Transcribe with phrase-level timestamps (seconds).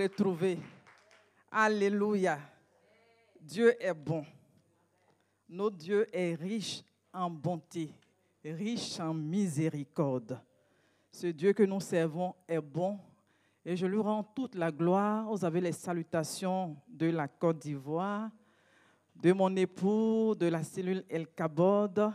[0.00, 0.58] retrouver.
[1.50, 2.38] Alléluia.
[3.40, 4.24] Dieu est bon.
[5.48, 7.92] Notre Dieu est riche en bonté,
[8.44, 10.40] riche en miséricorde.
[11.10, 12.98] Ce Dieu que nous servons est bon
[13.64, 15.26] et je lui rends toute la gloire.
[15.26, 18.30] Vous avez les salutations de la Côte d'Ivoire,
[19.16, 22.12] de mon époux, de la cellule El Kabod.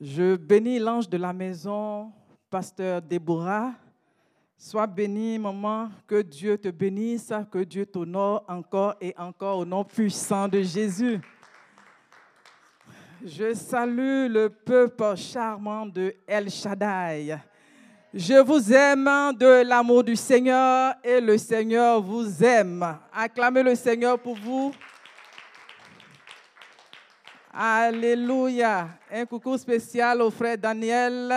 [0.00, 2.12] Je bénis l'ange de la maison,
[2.50, 3.72] pasteur Déborah.
[4.56, 9.84] Sois béni, maman, que Dieu te bénisse, que Dieu t'honore encore et encore au nom
[9.84, 11.20] puissant de Jésus.
[13.24, 17.38] Je salue le peuple charmant de El Shaddai.
[18.12, 22.98] Je vous aime de l'amour du Seigneur et le Seigneur vous aime.
[23.12, 24.72] Acclamez le Seigneur pour vous.
[27.52, 28.88] Alléluia.
[29.10, 31.32] Un coucou spécial au frère Daniel,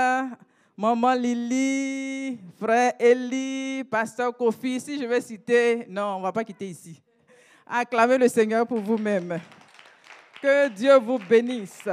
[0.77, 4.79] maman Lily, frère Eli, pasteur Kofi.
[4.79, 7.01] Si je vais citer, non, on ne va pas quitter ici.
[7.65, 9.39] Acclamez le Seigneur pour vous-même.
[10.39, 11.89] Que Dieu vous bénisse.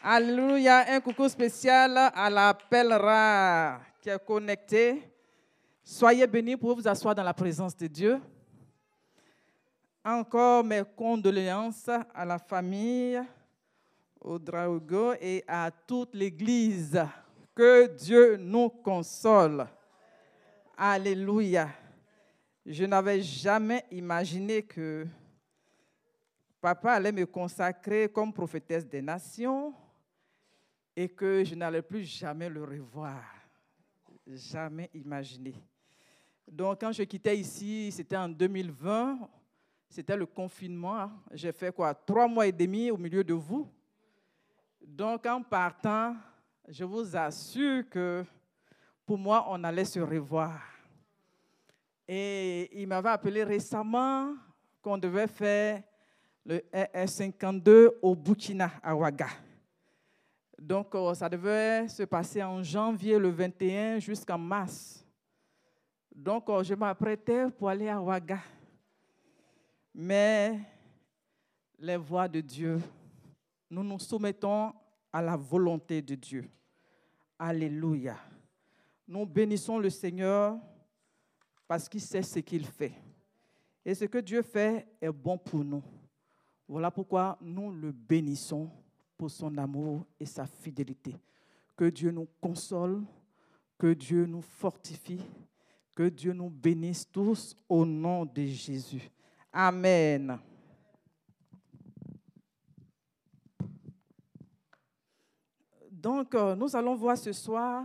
[0.00, 0.84] Alléluia.
[0.94, 5.02] Un coucou spécial à la pèlerin qui est connecté.
[5.82, 8.20] Soyez bénis pour vous asseoir dans la présence de Dieu.
[10.04, 13.20] Encore mes condoléances à la famille,
[14.20, 17.02] au Draugo et à toute l'Église.
[17.56, 19.66] Que Dieu nous console.
[20.76, 21.70] Alléluia.
[22.66, 25.06] Je n'avais jamais imaginé que
[26.60, 29.72] papa allait me consacrer comme prophétesse des nations
[30.94, 33.24] et que je n'allais plus jamais le revoir.
[34.26, 35.54] Jamais imaginé.
[36.46, 39.30] Donc, quand je quittais ici, c'était en 2020,
[39.88, 41.10] c'était le confinement.
[41.32, 41.94] J'ai fait quoi?
[41.94, 43.66] Trois mois et demi au milieu de vous.
[44.78, 46.16] Donc, en partant,
[46.68, 48.24] je vous assure que
[49.04, 50.60] pour moi, on allait se revoir.
[52.08, 54.34] Et il m'avait appelé récemment
[54.82, 55.82] qu'on devait faire
[56.44, 59.28] le RS52 au Burkina, à Ouaga.
[60.58, 65.04] Donc, euh, ça devait se passer en janvier le 21 jusqu'en mars.
[66.14, 68.38] Donc, euh, je m'apprêtais pour aller à Ouaga.
[69.94, 70.58] Mais
[71.78, 72.80] les voix de Dieu,
[73.70, 74.72] nous nous soumettons
[75.12, 76.48] à la volonté de Dieu.
[77.38, 78.16] Alléluia.
[79.06, 80.58] Nous bénissons le Seigneur
[81.68, 82.94] parce qu'il sait ce qu'il fait.
[83.84, 85.82] Et ce que Dieu fait est bon pour nous.
[86.68, 88.68] Voilà pourquoi nous le bénissons
[89.16, 91.14] pour son amour et sa fidélité.
[91.76, 93.02] Que Dieu nous console,
[93.78, 95.20] que Dieu nous fortifie,
[95.94, 99.10] que Dieu nous bénisse tous au nom de Jésus.
[99.52, 100.38] Amen.
[106.06, 107.82] Donc, euh, nous allons voir ce soir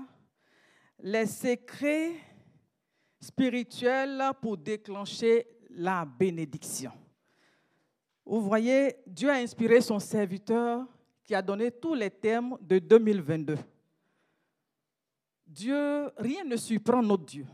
[1.00, 2.12] les secrets
[3.20, 6.92] spirituels pour déclencher la bénédiction.
[8.24, 10.86] Vous voyez, Dieu a inspiré son serviteur
[11.24, 13.58] qui a donné tous les thèmes de 2022.
[15.48, 17.48] Dieu, rien ne surprend notre Dieu.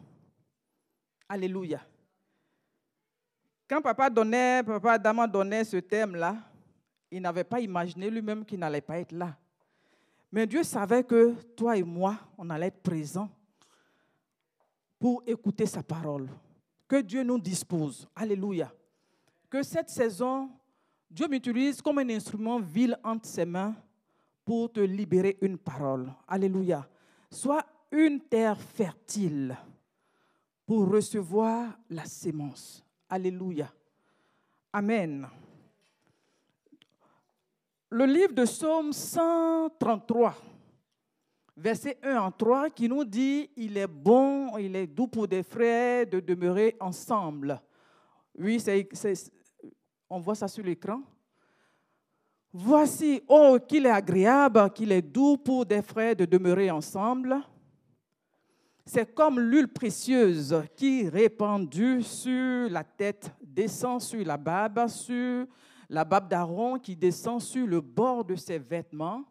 [1.30, 1.80] Alléluia.
[3.70, 6.36] Quand papa donnait, papa Adam donnait ce thème-là,
[7.10, 9.34] il n'avait pas imaginé lui-même qu'il n'allait pas être là.
[10.32, 13.30] Mais Dieu savait que toi et moi, on allait être présents
[15.00, 16.30] pour écouter sa parole.
[16.88, 18.08] Que Dieu nous dispose.
[18.16, 18.72] Alléluia.
[19.50, 20.50] Que cette saison,
[21.10, 23.76] Dieu m'utilise comme un instrument vil entre ses mains
[24.44, 26.12] pour te libérer une parole.
[26.28, 26.88] Alléluia.
[27.32, 29.58] Sois une terre fertile
[30.66, 32.84] pour recevoir la sémence.
[33.10, 33.72] Alléluia.
[34.74, 35.28] Amen.
[37.90, 40.36] Le livre de Psaume 133,
[41.56, 45.42] verset 1 en 3, qui nous dit, il est bon, il est doux pour des
[45.42, 47.62] frères de demeurer ensemble.
[48.38, 48.62] Oui,
[50.09, 51.02] on voit ça sur l'écran.
[52.52, 57.38] Voici, oh, qu'il est agréable, qu'il est doux pour des frères de demeurer ensemble.
[58.86, 65.48] C'est comme l'huile précieuse qui, répandue sur la tête, descend sur la barbe, sur
[65.89, 69.24] la barbe d'Aaron qui descend sur le bord de ses vêtements.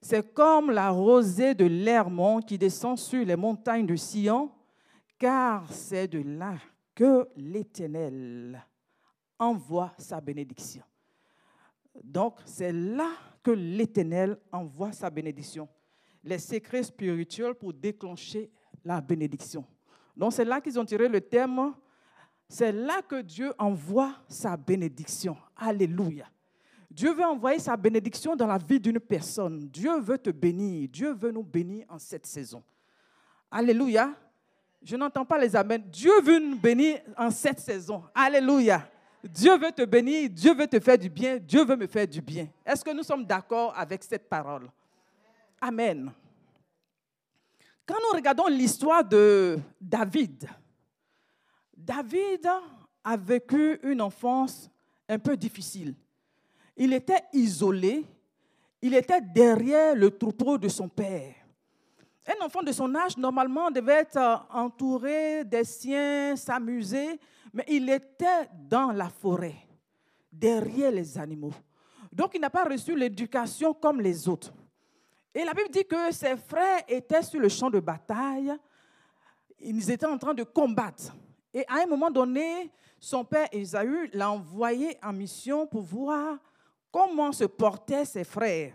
[0.00, 4.50] C'est comme la rosée de l'Hermon qui descend sur les montagnes de Sion,
[5.18, 6.56] car c'est de là
[6.94, 8.64] que l'Éternel
[9.38, 10.82] envoie sa bénédiction.
[12.02, 13.10] Donc, c'est là
[13.42, 15.68] que l'Éternel envoie sa bénédiction.
[16.22, 18.50] Les secrets spirituels pour déclencher
[18.84, 19.64] la bénédiction.
[20.16, 21.74] Donc, c'est là qu'ils ont tiré le thème.
[22.48, 25.36] C'est là que Dieu envoie sa bénédiction.
[25.56, 26.26] Alléluia.
[26.90, 29.68] Dieu veut envoyer sa bénédiction dans la vie d'une personne.
[29.68, 30.88] Dieu veut te bénir.
[30.88, 32.62] Dieu veut nous bénir en cette saison.
[33.50, 34.14] Alléluia.
[34.82, 35.78] Je n'entends pas les amens.
[35.78, 38.04] Dieu veut nous bénir en cette saison.
[38.14, 38.88] Alléluia.
[39.26, 42.20] Dieu veut te bénir, Dieu veut te faire du bien, Dieu veut me faire du
[42.20, 42.48] bien.
[42.64, 44.70] Est-ce que nous sommes d'accord avec cette parole?
[45.60, 46.12] Amen.
[47.84, 50.48] Quand nous regardons l'histoire de David,
[51.76, 52.48] David
[53.02, 54.70] a vécu une enfance
[55.08, 55.94] un peu difficile.
[56.76, 58.04] Il était isolé,
[58.82, 61.34] il était derrière le troupeau de son père.
[62.26, 67.20] Un enfant de son âge, normalement, devait être entouré des siens, s'amuser,
[67.52, 69.54] mais il était dans la forêt,
[70.32, 71.54] derrière les animaux.
[72.12, 74.52] Donc, il n'a pas reçu l'éducation comme les autres.
[75.32, 78.52] Et la Bible dit que ses frères étaient sur le champ de bataille.
[79.60, 81.14] Ils étaient en train de combattre.
[81.52, 86.38] Et à un moment donné, son père Esaü l'a envoyé en mission pour voir
[86.90, 88.74] comment se portaient ses frères.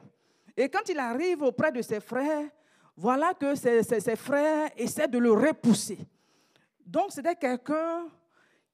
[0.55, 2.47] Et quand il arrive auprès de ses frères,
[2.95, 5.97] voilà que ses, frères essaient de le repousser.
[6.85, 8.07] Donc c'était quelqu'un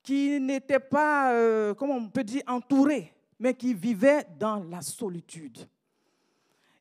[0.04, 5.60] qui n'était pas, euh, comment on peut dire, entouré, mais qui vivait dans la solitude.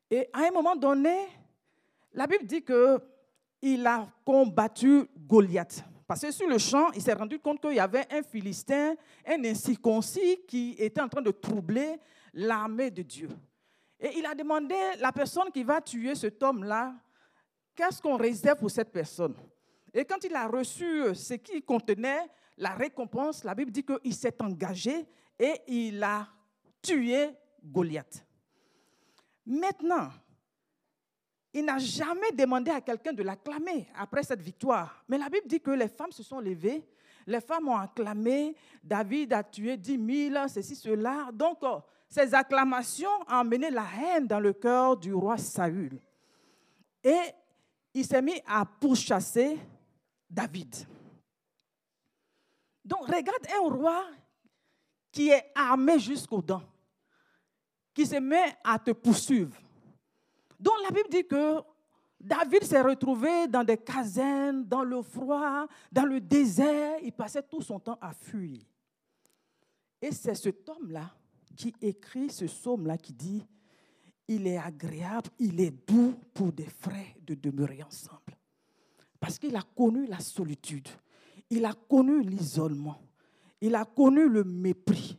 [0.09, 1.27] Et à un moment donné,
[2.13, 5.83] la Bible dit qu'il a combattu Goliath.
[6.07, 8.95] Parce que sur le champ, il s'est rendu compte qu'il y avait un Philistin,
[9.25, 11.97] un incirconcis, qui était en train de troubler
[12.33, 13.29] l'armée de Dieu.
[13.99, 16.95] Et il a demandé, la personne qui va tuer cet homme-là,
[17.75, 19.35] qu'est-ce qu'on réserve pour cette personne?
[19.93, 24.41] Et quand il a reçu ce qui contenait la récompense, la Bible dit qu'il s'est
[24.41, 25.05] engagé
[25.37, 26.27] et il a
[26.81, 27.31] tué
[27.63, 28.25] Goliath.
[29.45, 30.09] Maintenant,
[31.57, 35.03] il n'a jamais demandé à quelqu'un de l'acclamer après cette victoire.
[35.07, 36.87] Mais la Bible dit que les femmes se sont levées,
[37.25, 41.29] les femmes ont acclamé, David a tué dix mille, ceci, cela.
[41.33, 45.99] Donc, euh, ces acclamations ont amené la haine dans le cœur du roi Saül.
[47.03, 47.19] Et
[47.91, 49.57] il s'est mis à pourchasser
[50.29, 50.75] David.
[52.85, 54.05] Donc, regarde un roi
[55.11, 56.63] qui est armé jusqu'aux dents
[57.95, 59.57] qui se met à te poursuivre.
[60.59, 61.61] Donc la Bible dit que
[62.19, 66.97] David s'est retrouvé dans des casernes, dans le froid, dans le désert.
[67.03, 68.61] Il passait tout son temps à fuir.
[70.01, 71.11] Et c'est cet homme-là
[71.55, 73.45] qui écrit ce psaume-là qui dit,
[74.27, 78.37] il est agréable, il est doux pour des frères de demeurer ensemble.
[79.19, 80.87] Parce qu'il a connu la solitude,
[81.49, 83.01] il a connu l'isolement,
[83.61, 85.17] il a connu le mépris.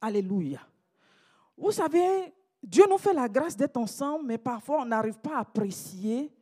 [0.00, 0.60] Alléluia.
[1.56, 2.32] Vous savez,
[2.66, 6.32] Dieu nous fait la grâce d'être ensemble, mais parfois on n'arrive pas à apprécier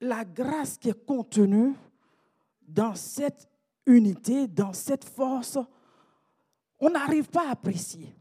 [0.00, 1.72] la grâce qui est contenue
[2.66, 3.48] dans cette
[3.86, 5.56] unité, dans cette force.
[6.80, 8.12] On n'arrive pas à apprécier.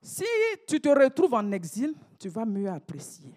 [0.00, 0.24] Si
[0.66, 3.34] tu te retrouves en exil, tu vas mieux apprécier.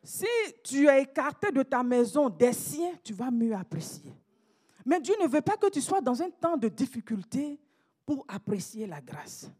[0.00, 0.26] Si
[0.62, 4.12] tu es écarté de ta maison, des siens, tu vas mieux apprécier.
[4.84, 7.58] Mais Dieu ne veut pas que tu sois dans un temps de difficulté
[8.06, 9.50] pour apprécier la grâce.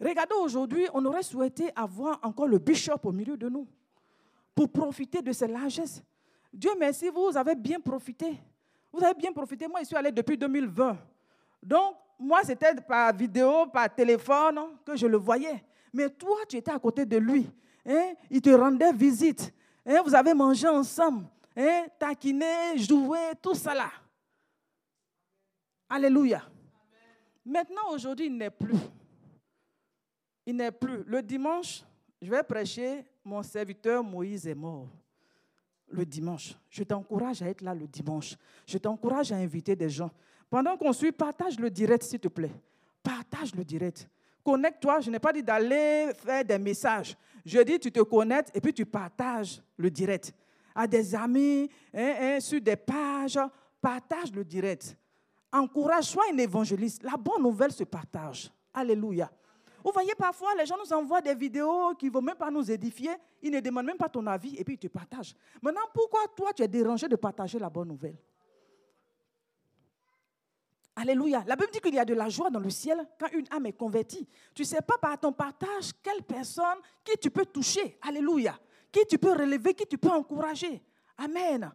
[0.00, 3.66] Regardez aujourd'hui, on aurait souhaité avoir encore le bishop au milieu de nous
[4.54, 6.02] pour profiter de ses largesses.
[6.52, 8.38] Dieu merci, vous avez bien profité.
[8.92, 9.66] Vous avez bien profité.
[9.68, 10.96] Moi, je suis allé depuis 2020.
[11.62, 15.62] Donc, moi, c'était par vidéo, par téléphone que je le voyais.
[15.92, 17.50] Mais toi, tu étais à côté de lui.
[17.84, 18.14] Hein?
[18.30, 19.52] Il te rendait visite.
[19.84, 20.00] Hein?
[20.04, 21.26] Vous avez mangé ensemble.
[21.56, 21.86] Hein?
[21.98, 23.90] Taquiné, joué, tout ça là.
[25.88, 26.42] Alléluia.
[27.46, 28.74] Maintenant, aujourd'hui, il n'est plus.
[30.44, 31.04] Il n'est plus.
[31.06, 31.84] Le dimanche,
[32.20, 34.88] je vais prêcher, mon serviteur Moïse est mort.
[35.88, 36.56] Le dimanche.
[36.68, 38.34] Je t'encourage à être là le dimanche.
[38.66, 40.10] Je t'encourage à inviter des gens.
[40.50, 42.50] Pendant qu'on suit, partage le direct, s'il te plaît.
[43.00, 44.08] Partage le direct.
[44.42, 45.00] Connecte-toi.
[45.00, 47.16] Je n'ai pas dit d'aller faire des messages.
[47.44, 50.32] Je dis, tu te connectes et puis tu partages le direct.
[50.74, 53.38] À des amis, hein, hein, sur des pages,
[53.80, 54.96] partage le direct
[55.58, 57.02] encourage, sois un évangéliste.
[57.02, 58.50] La bonne nouvelle se partage.
[58.72, 59.30] Alléluia.
[59.84, 62.68] Vous voyez, parfois, les gens nous envoient des vidéos qui ne vont même pas nous
[62.70, 63.12] édifier.
[63.40, 65.34] Ils ne demandent même pas ton avis et puis ils te partagent.
[65.62, 68.16] Maintenant, pourquoi toi, tu es dérangé de partager la bonne nouvelle?
[70.96, 71.44] Alléluia.
[71.46, 73.66] La Bible dit qu'il y a de la joie dans le ciel quand une âme
[73.66, 74.26] est convertie.
[74.54, 77.98] Tu ne sais pas par ton partage quelle personne qui tu peux toucher.
[78.02, 78.58] Alléluia.
[78.90, 80.82] Qui tu peux relever, qui tu peux encourager.
[81.18, 81.70] Amen.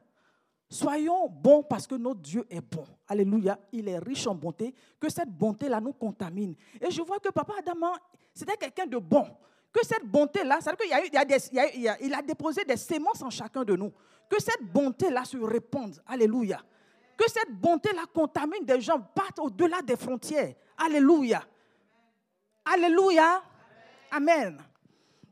[0.67, 2.85] Soyons bons parce que notre Dieu est bon.
[3.11, 3.59] Alléluia.
[3.73, 4.73] Il est riche en bonté.
[4.97, 6.55] Que cette bonté-là nous contamine.
[6.79, 7.91] Et je vois que Papa Adam,
[8.33, 9.27] c'était quelqu'un de bon.
[9.73, 13.29] Que cette bonté-là, ça veut dire qu'il a, a, il a déposé des sémences en
[13.29, 13.91] chacun de nous.
[14.29, 16.01] Que cette bonté-là se réponde.
[16.07, 16.63] Alléluia.
[17.17, 20.55] Que cette bonté-là contamine des gens, partent au-delà des frontières.
[20.77, 21.43] Alléluia.
[22.63, 23.43] Alléluia.
[24.09, 24.57] Amen.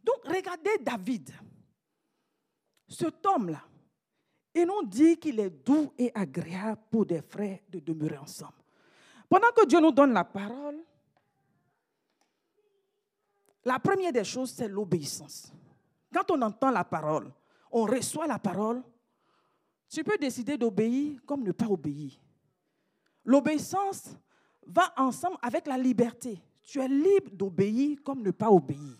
[0.03, 1.31] Donc, regardez David.
[2.89, 3.61] Cet homme-là,
[4.53, 8.53] Il nous dit qu'il est doux et agréable pour des frères de demeurer ensemble.
[9.29, 10.77] Pendant que Dieu nous donne la parole,
[13.63, 15.53] la première des choses, c'est l'obéissance.
[16.11, 17.31] Quand on entend la parole,
[17.71, 18.81] on reçoit la parole,
[19.87, 22.13] tu peux décider d'obéir comme ne pas obéir.
[23.23, 24.15] L'obéissance
[24.65, 26.41] va ensemble avec la liberté.
[26.63, 28.97] Tu es libre d'obéir comme ne pas obéir.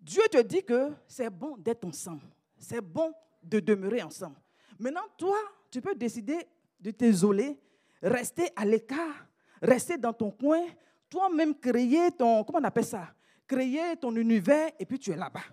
[0.00, 2.26] Dieu te dit que c'est bon d'être ensemble.
[2.58, 4.36] C'est bon de demeurer ensemble.
[4.78, 5.36] Maintenant, toi,
[5.70, 6.38] tu peux décider
[6.80, 7.58] de t'isoler,
[8.02, 9.26] rester à l'écart,
[9.60, 10.64] rester dans ton coin,
[11.08, 13.14] toi-même créer ton, comment on appelle ça?
[13.46, 15.44] Créer ton univers et puis tu es là-bas.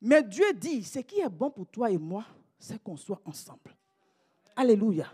[0.00, 2.24] Mais Dieu dit, ce qui est bon pour toi et moi,
[2.58, 3.76] c'est qu'on soit ensemble.
[4.56, 5.06] Alléluia.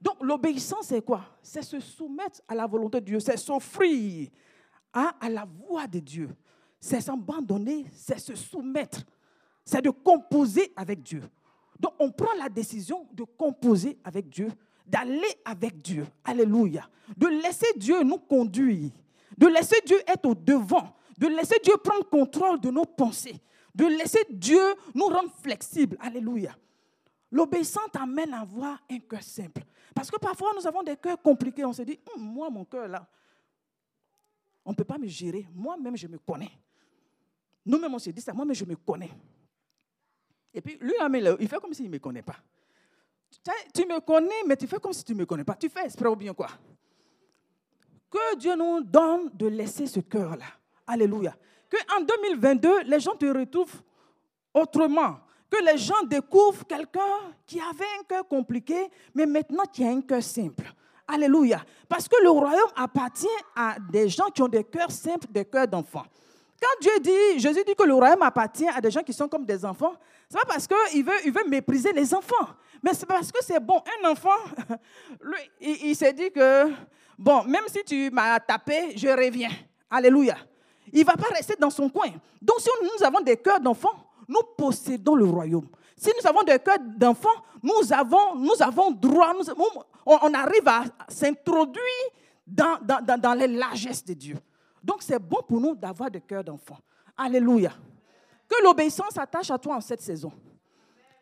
[0.00, 1.24] Donc l'obéissance, c'est quoi?
[1.42, 4.28] C'est se soumettre à la volonté de Dieu, c'est s'offrir
[4.92, 6.30] à, à la voix de Dieu.
[6.78, 9.02] C'est s'abandonner, c'est se soumettre,
[9.64, 11.22] c'est de composer avec Dieu.
[11.80, 14.48] Donc on prend la décision de composer avec Dieu,
[14.86, 16.06] d'aller avec Dieu.
[16.24, 16.88] Alléluia.
[17.16, 18.90] De laisser Dieu nous conduire,
[19.36, 23.40] de laisser Dieu être au devant, de laisser Dieu prendre contrôle de nos pensées,
[23.74, 24.62] de laisser Dieu
[24.94, 25.96] nous rendre flexibles.
[26.00, 26.56] Alléluia.
[27.30, 29.62] L'obéissance amène à avoir un cœur simple.
[29.94, 31.64] Parce que parfois, nous avons des cœurs compliqués.
[31.64, 33.06] On se dit, hum, moi, mon cœur là,
[34.64, 35.46] on ne peut pas me gérer.
[35.52, 36.50] Moi-même, je me connais.
[37.66, 38.32] Nous-mêmes, on se dit ça.
[38.32, 39.10] Moi-même, je me connais.
[40.54, 40.94] Et puis, lui,
[41.40, 42.36] il fait comme s'il ne me connaît pas.
[43.74, 45.56] Tu me connais, mais tu fais comme si tu ne me connais pas.
[45.56, 46.48] Tu fais esprit ou bien quoi?
[48.10, 50.46] Que Dieu nous donne de laisser ce cœur-là.
[50.86, 51.36] Alléluia.
[51.68, 53.82] Que en 2022, les gens te retrouvent
[54.52, 55.18] autrement
[55.50, 60.00] que les gens découvrent quelqu'un qui avait un cœur compliqué, mais maintenant qui a un
[60.00, 60.72] cœur simple.
[61.06, 61.64] Alléluia.
[61.88, 65.68] Parce que le royaume appartient à des gens qui ont des cœurs simples, des cœurs
[65.68, 66.06] d'enfants.
[66.64, 69.44] Quand Dieu dit, Jésus dit que le royaume appartient à des gens qui sont comme
[69.44, 69.92] des enfants,
[70.30, 72.48] c'est pas parce qu'il veut, il veut mépriser les enfants,
[72.82, 73.82] mais c'est parce que c'est bon.
[74.02, 74.30] Un enfant,
[75.22, 76.70] lui, il, s'est dit que,
[77.18, 79.50] bon, même si tu m'as tapé, je reviens.
[79.90, 80.36] Alléluia.
[80.90, 82.08] Il ne va pas rester dans son coin.
[82.40, 83.94] Donc, si nous avons des cœurs d'enfants,
[84.26, 85.68] nous possédons le royaume.
[85.94, 87.28] Si nous avons des cœurs d'enfants,
[87.62, 89.34] nous avons, nous avons droit,
[90.06, 91.82] on, arrive à s'introduire
[92.46, 94.36] dans, dans, dans, les largesses de Dieu.
[94.84, 96.78] Donc c'est bon pour nous d'avoir des cœurs d'enfants.
[97.16, 97.72] Alléluia.
[98.46, 100.30] Que l'obéissance s'attache à toi en cette saison.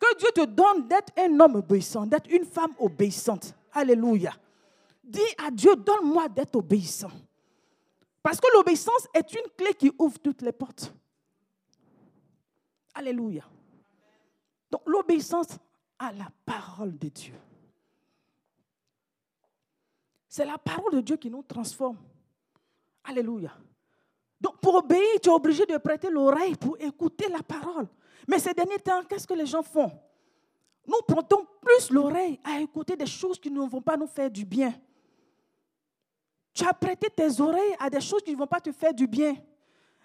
[0.01, 3.55] Que Dieu te donne d'être un homme obéissant, d'être une femme obéissante.
[3.73, 4.33] Alléluia.
[5.05, 7.13] Dis à Dieu, donne-moi d'être obéissant.
[8.21, 10.93] Parce que l'obéissance est une clé qui ouvre toutes les portes.
[12.95, 13.45] Alléluia.
[14.71, 15.59] Donc l'obéissance
[15.99, 17.35] à la parole de Dieu.
[20.29, 21.99] C'est la parole de Dieu qui nous transforme.
[23.05, 23.53] Alléluia.
[24.41, 27.87] Donc pour obéir, tu es obligé de prêter l'oreille pour écouter la parole.
[28.29, 29.91] Mais ces derniers temps, qu'est-ce que les gens font?
[30.87, 34.45] Nous prêtons plus l'oreille à écouter des choses qui ne vont pas nous faire du
[34.45, 34.75] bien.
[36.53, 39.07] Tu as prêté tes oreilles à des choses qui ne vont pas te faire du
[39.07, 39.37] bien.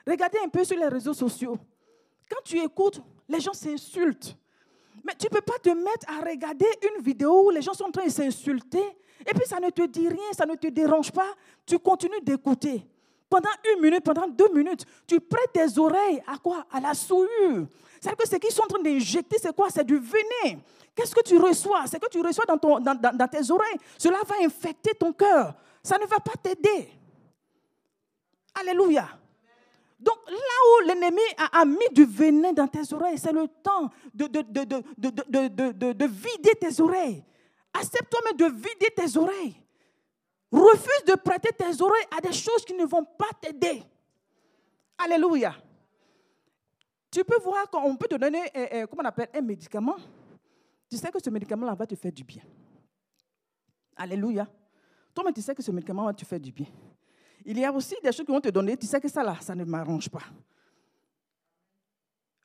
[0.05, 1.57] Regardez un peu sur les réseaux sociaux.
[2.29, 4.37] Quand tu écoutes, les gens s'insultent.
[5.03, 7.85] Mais tu ne peux pas te mettre à regarder une vidéo où les gens sont
[7.85, 8.83] en train de s'insulter
[9.25, 11.33] et puis ça ne te dit rien, ça ne te dérange pas.
[11.65, 12.85] Tu continues d'écouter.
[13.29, 16.65] Pendant une minute, pendant deux minutes, tu prêtes tes oreilles à quoi?
[16.71, 17.67] À la souillure.
[17.99, 19.67] C'est-à-dire que ce qu'ils sont en train d'injecter, c'est quoi?
[19.69, 20.59] C'est du venin.
[20.95, 21.85] Qu'est-ce que tu reçois?
[21.87, 23.77] C'est que tu reçois dans, tes oreilles.
[23.97, 25.53] Cela va infecter ton cœur.
[25.83, 26.89] Ça ne va pas t'aider.
[28.59, 29.07] Alléluia.
[29.99, 31.21] Donc là où l'ennemi
[31.51, 37.23] a, mis du venin dans tes oreilles, c'est le temps de, vider tes oreilles.
[37.79, 39.61] Accepte toi-même de vider tes oreilles.
[40.51, 43.83] Refuse de prêter tes oreilles à des choses qui ne vont pas t'aider.
[44.97, 45.55] Alléluia.
[47.11, 48.49] Tu peux voir qu'on peut te donner,
[48.89, 49.97] comment on appelle, un médicament.
[50.89, 52.41] Tu sais que ce médicament-là va te faire du bien.
[53.95, 54.47] Alléluia.
[55.13, 56.67] Toi-même, tu sais que ce médicament va te faire du bien.
[57.45, 59.37] Il y a aussi des choses qui vont te donner, tu sais que ça là,
[59.41, 60.23] ça ne m'arrange pas.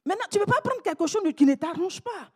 [0.05, 2.31] Maintenant, tu ne peux pas prendre quelque chose qui ne t'arrange pas.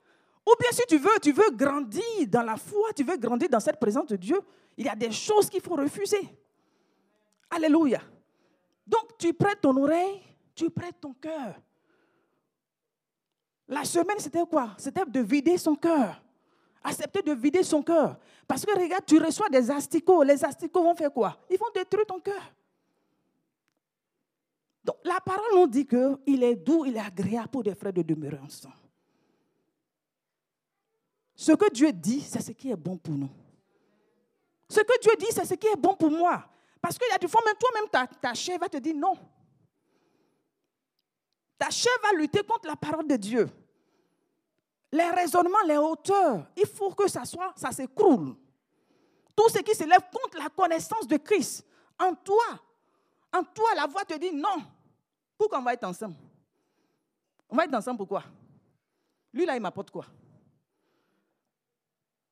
[0.46, 3.58] Ou bien si tu veux, tu veux grandir dans la foi, tu veux grandir dans
[3.58, 4.40] cette présence de Dieu,
[4.76, 6.28] il y a des choses qu'il faut refuser.
[7.50, 8.00] Alléluia.
[8.86, 10.22] Donc tu prêtes ton oreille,
[10.54, 11.60] tu prêtes ton cœur.
[13.68, 14.74] La semaine, c'était quoi?
[14.78, 16.22] C'était de vider son cœur.
[16.84, 18.16] Accepter de vider son cœur.
[18.46, 20.22] Parce que regarde, tu reçois des asticots.
[20.22, 21.36] Les asticots vont faire quoi?
[21.50, 22.54] Ils vont détruire ton cœur.
[24.84, 28.02] Donc la parole nous dit qu'il est doux, il est agréable pour des frères de
[28.02, 28.85] demeurer ensemble.
[31.36, 33.30] Ce que Dieu dit, c'est ce qui est bon pour nous.
[34.68, 36.44] Ce que Dieu dit, c'est ce qui est bon pour moi.
[36.80, 39.14] Parce qu'il y a des fois, même toi-même, ta, ta chair va te dire non.
[41.58, 43.48] Ta chair va lutter contre la parole de Dieu.
[44.92, 48.34] les raisonnements, les hauteurs, il faut que ça soit, ça s'écroule.
[49.34, 51.64] Tout ce qui s'élève contre la connaissance de Christ,
[51.98, 52.44] en toi,
[53.32, 54.62] en toi, la voix te dit non.
[55.36, 56.16] Pourquoi on va être ensemble?
[57.50, 58.24] On va être ensemble pourquoi
[59.32, 60.06] Lui, là, il m'apporte quoi?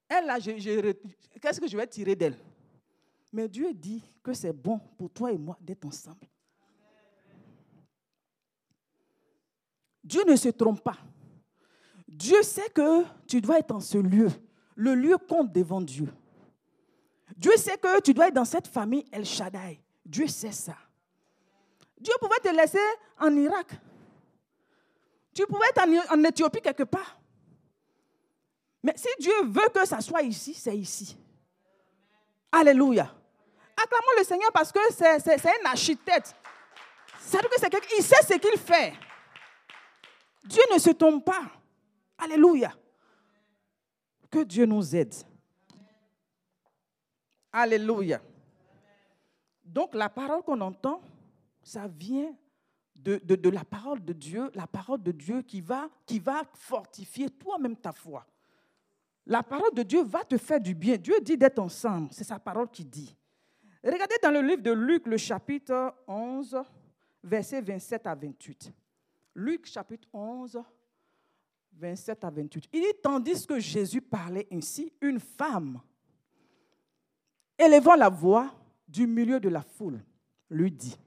[0.09, 2.37] Elle, là, qu'est-ce que je vais tirer d'elle?
[3.33, 6.27] Mais Dieu dit que c'est bon pour toi et moi d'être ensemble.
[10.03, 10.99] Dieu ne se trompe pas.
[12.07, 14.29] Dieu sait que tu dois être en ce lieu.
[14.77, 16.13] Le lieu compte devant Dieu.
[17.37, 19.81] Dieu sait que tu dois être dans cette famille El Shaddai.
[20.05, 20.77] Dieu sait ça.
[21.99, 22.79] Dieu pouvait te laisser
[23.19, 23.81] en Irak.
[25.33, 27.19] Tu pouvais être en, Éthiopie quelque part.
[28.85, 31.17] Mais si Dieu veut que ça soit ici, c'est ici.
[32.53, 33.11] Alléluia.
[33.75, 36.37] Acclamons le Seigneur parce que c'est un architecte.
[37.97, 38.93] il sait ce qu'il fait.
[40.45, 41.51] Dieu ne se tombe pas.
[42.19, 42.75] Alléluia.
[44.31, 45.15] Que Dieu nous aide.
[47.51, 48.21] Alléluia.
[49.65, 51.01] Donc la parole qu'on entend,
[51.63, 52.37] ça vient
[52.97, 57.31] de, de, la parole de Dieu, la parole de Dieu qui va, qui va fortifier
[57.31, 58.27] toi-même ta foi.
[59.27, 60.97] La parole de Dieu va te faire du bien.
[60.97, 62.09] Dieu dit d'être ensemble.
[62.13, 63.17] C'est sa parole qui dit.
[63.83, 66.63] Regardez dans le livre de Luc, le chapitre 11,
[67.23, 68.73] versets 27 à 28.
[69.35, 70.63] Luc, chapitre 11,
[71.73, 72.69] 27 à 28.
[72.73, 75.81] Il dit, tandis que Jésus parlait ainsi, une femme,
[77.59, 78.55] élevant la voix
[78.87, 80.03] du milieu de la foule,
[80.51, 80.99] lui dit,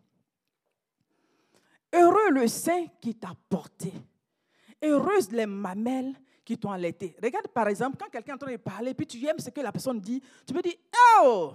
[1.93, 3.93] Heureux le sein qui t'a porté,
[4.83, 6.13] heureuse les mamelles
[6.47, 7.13] qui t'ont allaité.
[7.21, 9.59] Regarde par exemple, quand quelqu'un est en train de parler, puis tu aimes ce que
[9.59, 10.75] la personne dit, tu peux dire,
[11.21, 11.51] oh,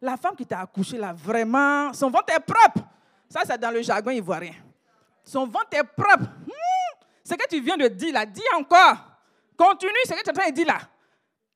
[0.00, 2.84] la femme qui t'a accouché là, vraiment, son ventre est propre.
[3.28, 4.54] Ça, c'est dans le jargon ivoirien.
[5.22, 6.24] Son ventre est propre.
[6.24, 8.96] Hmm, ce que tu viens de dire là, dis encore.
[9.56, 10.80] Continue ce que tu es en train de dire là.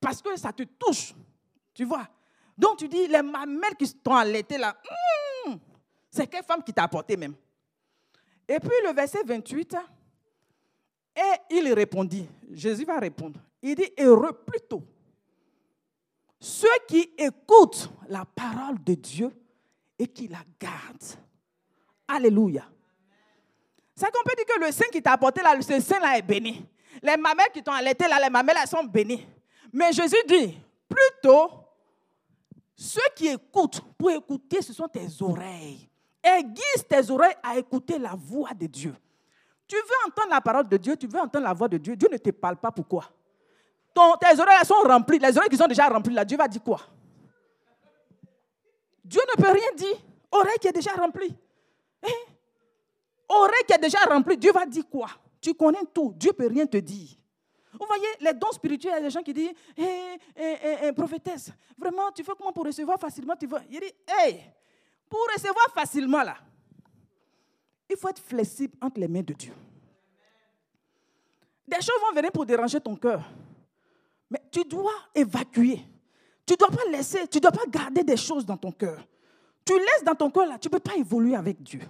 [0.01, 1.15] Parce que ça te touche.
[1.75, 2.07] Tu vois.
[2.57, 4.77] Donc tu dis, les mamelles qui t'ont allaité là,
[5.49, 5.57] hmm,
[6.09, 7.35] c'est quelle femme qui t'a apporté même?
[8.49, 9.77] Et puis le verset 28,
[11.19, 14.83] et il répondit, Jésus va répondre, il dit, heureux plutôt
[16.41, 19.31] ceux qui écoutent la parole de Dieu
[19.99, 21.19] et qui la gardent.
[22.07, 22.65] Alléluia.
[23.95, 26.65] C'est qu'on peut dire que le sein qui t'a apporté là, ce sein-là est béni.
[27.03, 29.27] Les mamelles qui t'ont allaité là, les mamelles, elles sont bénies.
[29.73, 30.57] Mais Jésus dit,
[30.89, 31.51] plutôt,
[32.77, 35.89] ceux qui écoutent, pour écouter, ce sont tes oreilles.
[36.23, 38.95] Aiguise tes oreilles à écouter la voix de Dieu.
[39.69, 41.95] Tu veux entendre la parole de Dieu, tu veux entendre la voix de Dieu.
[41.95, 43.05] Dieu ne te parle pas pourquoi
[43.95, 45.19] Tes oreilles sont remplies.
[45.19, 46.81] Les oreilles qui sont déjà remplies, là, Dieu va dire quoi?
[49.05, 49.97] Dieu ne peut rien dire.
[50.31, 51.37] Oreille qui est déjà remplie.
[52.03, 52.33] Hein?
[53.29, 55.09] Oreille qui est déjà remplie, Dieu va dire quoi?
[55.41, 57.11] Tu connais tout, Dieu ne peut rien te dire.
[57.79, 60.93] Vous voyez, les dons spirituels, il y a des gens qui disent Hé, hé, hé,
[60.93, 63.61] prophétesse, vraiment, tu fais comment pour recevoir facilement tu veux?
[63.71, 63.93] Il dit
[64.27, 64.41] Hé,
[65.09, 66.37] pour recevoir facilement, là,
[67.89, 69.53] il faut être flexible entre les mains de Dieu.
[71.67, 73.23] Des choses vont venir pour déranger ton cœur.
[74.31, 75.81] Mais tu dois évacuer.
[76.47, 79.07] Tu ne dois pas laisser, tu ne dois pas garder des choses dans ton cœur.
[79.65, 81.83] Tu laisses dans ton cœur là, tu ne peux pas évoluer avec Dieu.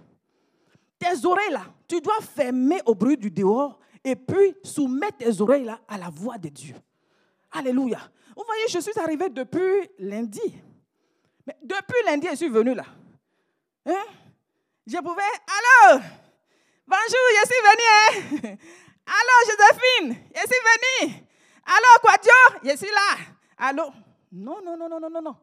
[0.99, 5.65] Tes oreilles là, tu dois fermer au bruit du dehors et puis soumettre tes oreilles
[5.65, 6.75] là à la voix de Dieu.
[7.53, 8.01] Alléluia.
[8.37, 10.41] Vous voyez, je suis arrivé depuis lundi.
[11.47, 12.85] Mais depuis lundi, je suis venu là.
[13.87, 14.05] Hein?
[14.89, 15.21] Je pouvais.
[15.47, 16.01] Allô?
[16.87, 17.85] Bonjour, je suis venu.
[17.93, 18.57] Hein?
[19.05, 21.27] Allô, Joséphine, je suis venu.
[21.67, 22.33] Allô, Quadio,
[22.65, 23.19] je suis là.
[23.59, 23.93] Allô?
[24.33, 25.37] Non, non, non, non, non, non, non.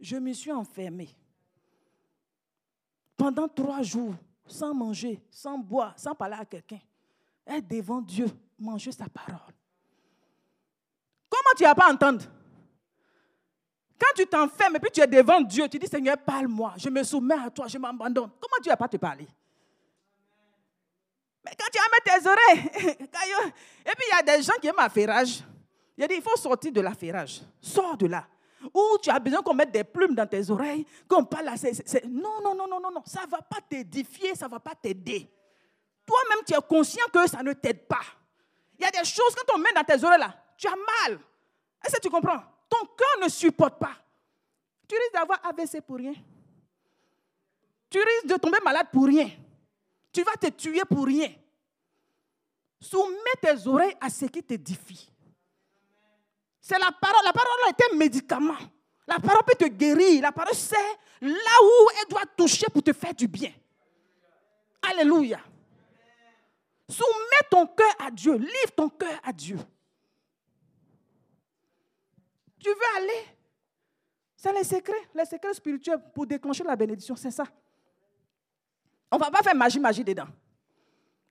[0.00, 1.08] Je me suis enfermé.
[3.16, 6.80] Pendant trois jours, sans manger, sans boire, sans parler à quelqu'un.
[7.46, 8.26] Être devant Dieu,
[8.58, 9.54] manger sa parole.
[11.28, 12.24] Comment tu vas pas entendre
[14.00, 17.02] Quand tu t'enfermes et puis tu es devant Dieu, tu dis Seigneur, parle-moi, je me
[17.02, 18.30] soumets à toi, je m'abandonne.
[18.40, 19.28] Comment tu vas pas te parler?
[21.44, 22.94] Mais quand tu vas mettre tes oreilles,
[23.84, 25.44] et puis il y a des gens qui aiment l'affairage.
[25.96, 27.42] Il a dit, il faut sortir de l'affairage.
[27.60, 28.26] Sors de là.
[28.72, 31.54] Ou tu as besoin qu'on mette des plumes dans tes oreilles, qu'on parle à...
[32.08, 33.02] Non, non, non, non, non, non.
[33.04, 35.30] Ça ne va pas t'édifier, ça ne va pas t'aider.
[36.06, 38.00] Toi-même, tu es conscient que ça ne t'aide pas.
[38.78, 41.18] Il y a des choses, quand on met dans tes oreilles là, tu as mal.
[41.84, 42.42] Est-ce que tu comprends?
[42.70, 43.96] Ton cœur ne supporte pas.
[44.88, 46.14] Tu risques d'avoir AVC pour rien.
[47.90, 49.28] Tu risques de tomber malade pour rien.
[50.12, 51.32] Tu vas te tuer pour rien.
[52.80, 55.10] Soumets tes oreilles à ce qui t'édifie.
[56.60, 57.24] C'est la parole.
[57.24, 58.56] La parole est un médicament.
[59.06, 60.22] La parole peut te guérir.
[60.22, 60.76] La parole sait
[61.20, 63.52] là où elle doit toucher pour te faire du bien.
[64.82, 65.40] Alléluia.
[66.88, 68.34] Soumets ton cœur à Dieu.
[68.34, 69.58] Livre ton cœur à Dieu.
[72.68, 73.26] Veux aller,
[74.36, 77.44] c'est les secrets, les secrets spirituels pour déclencher la bénédiction, c'est ça.
[79.10, 80.28] On ne va pas faire magie, magie dedans.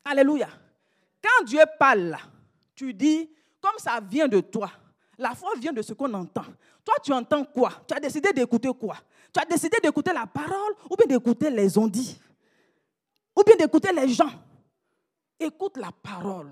[0.03, 0.49] Alléluia.
[1.21, 2.17] Quand Dieu parle,
[2.75, 3.29] tu dis,
[3.61, 4.71] comme ça vient de toi,
[5.17, 6.45] la foi vient de ce qu'on entend.
[6.83, 7.71] Toi, tu entends quoi?
[7.87, 8.97] Tu as décidé d'écouter quoi?
[9.33, 12.19] Tu as décidé d'écouter la parole ou bien d'écouter les ondits?
[13.37, 14.31] Ou bien d'écouter les gens?
[15.39, 16.51] Écoute la parole.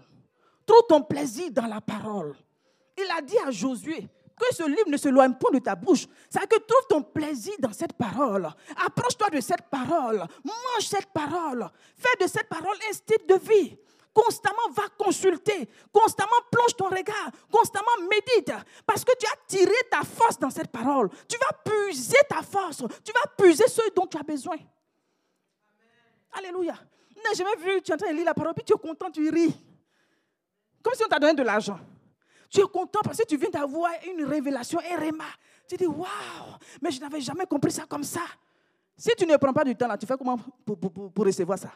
[0.66, 2.36] Trouve ton plaisir dans la parole.
[2.98, 6.06] Il a dit à Josué que ce livre ne se loigne point de ta bouche.
[6.30, 8.48] C'est que trouve ton plaisir dans cette parole.
[8.86, 10.24] Approche-toi de cette parole.
[10.44, 11.70] Mange cette parole.
[11.98, 13.78] Fais de cette parole un style de vie.
[14.14, 15.70] Constamment va consulter.
[15.92, 17.32] Constamment plonge ton regard.
[17.52, 18.54] Constamment médite.
[18.86, 21.10] Parce que tu as tiré ta force dans cette parole.
[21.28, 22.84] Tu vas puiser ta force.
[23.04, 24.58] Tu vas puiser ce dont tu as besoin.
[26.32, 26.76] Alléluia.
[27.36, 29.30] Jamais vu, tu es en train de lire la parole, puis tu es content, tu
[29.30, 29.54] ris.
[30.82, 31.80] Comme si on t'a donné de l'argent.
[32.50, 35.10] Tu es content parce que tu viens d'avoir une révélation, un.
[35.68, 36.08] Tu dis, waouh,
[36.82, 38.22] mais je n'avais jamais compris ça comme ça.
[38.96, 41.72] Si tu ne prends pas du temps là, tu fais comment pour, pour recevoir ça?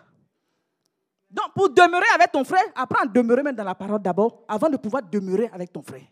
[1.30, 4.70] Donc, pour demeurer avec ton frère, apprends à demeurer même dans la parole d'abord, avant
[4.70, 6.04] de pouvoir demeurer avec ton frère.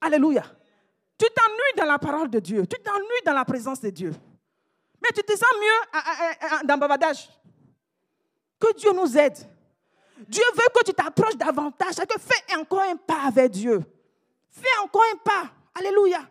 [0.00, 0.44] Alléluia.
[1.18, 2.66] Tu t'ennuies dans la parole de Dieu.
[2.66, 4.12] Tu t'ennuies dans la présence de Dieu.
[5.02, 7.28] Mais tu te sens mieux dans le bavardage.
[8.58, 9.36] Que Dieu nous aide.
[10.28, 11.96] Dieu veut que tu t'approches davantage.
[11.96, 13.82] Que fais encore un pas avec Dieu.
[14.48, 15.50] Fais encore un pas.
[15.74, 16.28] Alléluia.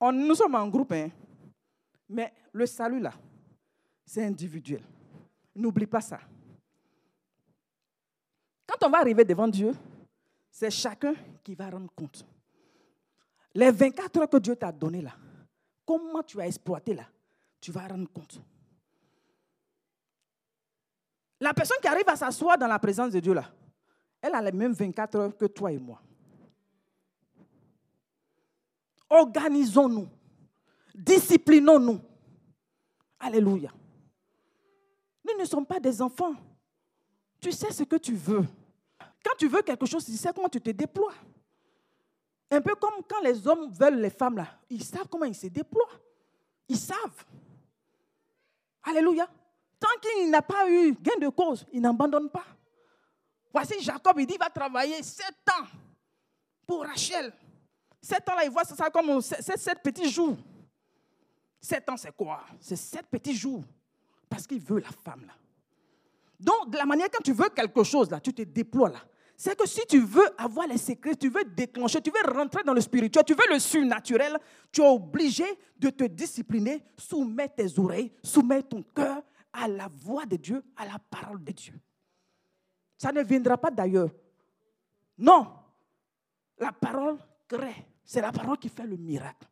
[0.00, 1.10] Nous sommes en groupe, hein.
[2.08, 3.12] mais le salut là,
[4.06, 4.82] c'est individuel.
[5.54, 6.20] N'oublie pas ça.
[8.64, 9.74] Quand on va arriver devant Dieu,
[10.50, 12.24] c'est chacun qui va rendre compte.
[13.54, 15.14] Les 24 heures que Dieu t'a données là,
[15.84, 17.04] comment tu as exploité là,
[17.60, 18.40] tu vas rendre compte.
[21.40, 23.34] La personne qui arrive à s'asseoir dans la présence de Dieu
[24.20, 26.00] elle a les mêmes 24 heures que toi et moi.
[29.08, 30.08] Organisons-nous.
[30.94, 32.00] Disciplinons-nous.
[33.20, 33.72] Alléluia.
[35.24, 36.34] Nous ne sommes pas des enfants.
[37.40, 38.44] Tu sais ce que tu veux.
[39.24, 41.14] Quand tu veux quelque chose, tu sais comment tu te déploies.
[42.50, 44.48] Un peu comme quand les hommes veulent les femmes là.
[44.70, 45.90] Ils savent comment ils se déploient.
[46.68, 47.24] Ils savent.
[48.82, 49.28] Alléluia.
[49.78, 52.44] Tant qu'il n'a pas eu gain de cause, il n'abandonne pas.
[53.52, 55.66] Voici Jacob, il dit, il va travailler sept ans
[56.66, 57.32] pour Rachel.
[58.00, 60.36] Sept ans là, il voit ça comme sept petits jours.
[61.60, 62.44] Sept ans, c'est quoi?
[62.60, 63.64] C'est sept petits jours.
[64.28, 65.32] Parce qu'il veut la femme là.
[66.38, 69.00] Donc, de la manière quand tu veux quelque chose là, tu te déploies là.
[69.36, 72.74] C'est que si tu veux avoir les secrets, tu veux déclencher, tu veux rentrer dans
[72.74, 74.36] le spirituel, tu veux le surnaturel,
[74.72, 75.44] tu es obligé
[75.78, 80.86] de te discipliner, soumettre tes oreilles, soumettre ton cœur à la voix de Dieu, à
[80.86, 81.74] la parole de Dieu.
[82.96, 84.10] Ça ne viendra pas d'ailleurs.
[85.16, 85.52] Non.
[86.58, 87.86] La parole crée.
[88.04, 89.46] C'est la parole qui fait le miracle.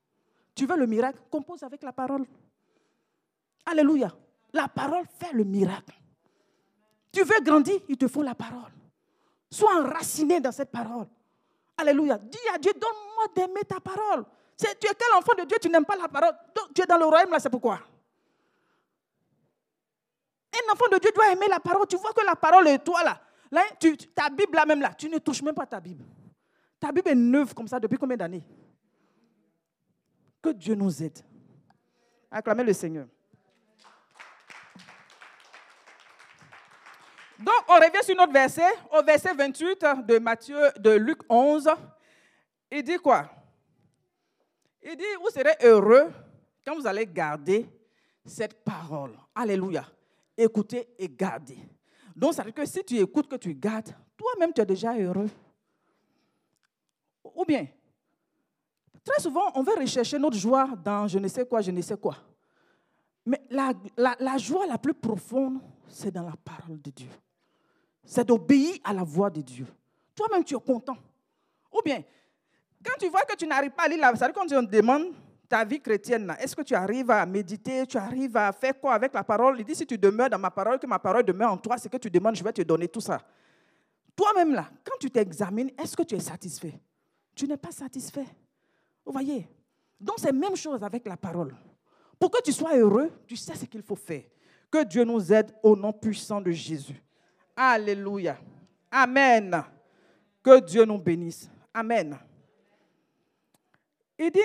[0.55, 1.21] Tu veux le miracle?
[1.31, 2.25] Compose avec la parole.
[3.67, 4.15] Alléluia.
[4.53, 5.95] La parole fait le miracle.
[7.13, 7.81] Tu veux grandir?
[7.89, 8.73] Il te faut la parole.
[9.51, 11.07] Sois enraciné dans cette parole.
[11.77, 12.19] Alléluia.
[12.19, 14.25] Dis à Dieu, donne-moi d'aimer ta parole.
[14.57, 16.35] tu es quel enfant de Dieu, tu n'aimes pas la parole.
[16.75, 17.81] Tu es dans le royaume là, c'est pourquoi?
[20.57, 21.87] Un enfant de Dieu doit aimer la parole.
[21.87, 23.21] Tu vois que la parole est toi là.
[23.79, 26.05] tu, ta Bible là même là, tu ne touches même pas ta Bible.
[26.81, 28.45] Ta Bible est neuve comme ça depuis combien d'années?
[30.43, 31.19] Que Dieu nous aide.
[32.31, 33.07] Acclamez le Seigneur.
[37.39, 41.69] Donc, on revient sur notre verset, au verset 28 de Matthieu, de Luc 11.
[42.71, 43.31] Il dit quoi?
[44.83, 46.11] Il dit, vous serez heureux
[46.65, 47.69] quand vous allez garder
[48.25, 49.19] cette parole.
[49.35, 49.85] Alléluia
[50.37, 51.59] écouter et garder.
[52.15, 54.97] Donc, ça veut dire que si tu écoutes, que tu gardes, toi-même, tu es déjà
[54.97, 55.29] heureux.
[57.35, 57.67] Ou bien,
[59.05, 61.97] très souvent, on veut rechercher notre joie dans je ne sais quoi, je ne sais
[61.97, 62.17] quoi.
[63.27, 67.11] Mais la, joie la plus profonde, c'est dans la parole de Dieu.
[68.05, 69.67] C'est d'obéir à la voix de Dieu.
[70.15, 70.97] Toi-même, tu es content.
[71.73, 72.03] Ou bien,
[72.85, 74.65] quand tu vois que tu n'arrives pas à lire la ça veut dire quand on
[74.65, 75.13] te demande
[75.49, 79.15] ta vie chrétienne, est-ce que tu arrives à méditer, tu arrives à faire quoi avec
[79.15, 79.59] la parole?
[79.59, 81.89] Il dit, si tu demeures dans ma parole, que ma parole demeure en toi, c'est
[81.89, 83.21] que tu demandes, je vais te donner tout ça.
[84.15, 86.81] Toi-même là, quand tu t'examines, est-ce que tu es satisfait?
[87.35, 88.27] Tu n'es pas satisfait.
[89.05, 89.49] Vous voyez?
[90.01, 91.55] Donc c'est même chose avec la parole.
[92.19, 94.23] Pour que tu sois heureux, tu sais ce qu'il faut faire.
[94.71, 97.01] Que Dieu nous aide au nom puissant de Jésus.
[97.55, 98.39] Alléluia.
[98.91, 99.63] Amen.
[100.43, 101.49] Que Dieu nous bénisse.
[101.73, 102.19] Amen.
[104.19, 104.41] Il dit,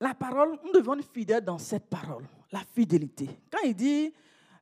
[0.00, 3.28] la parole, nous devons être fidèles dans cette parole, la fidélité.
[3.50, 4.12] Quand il dit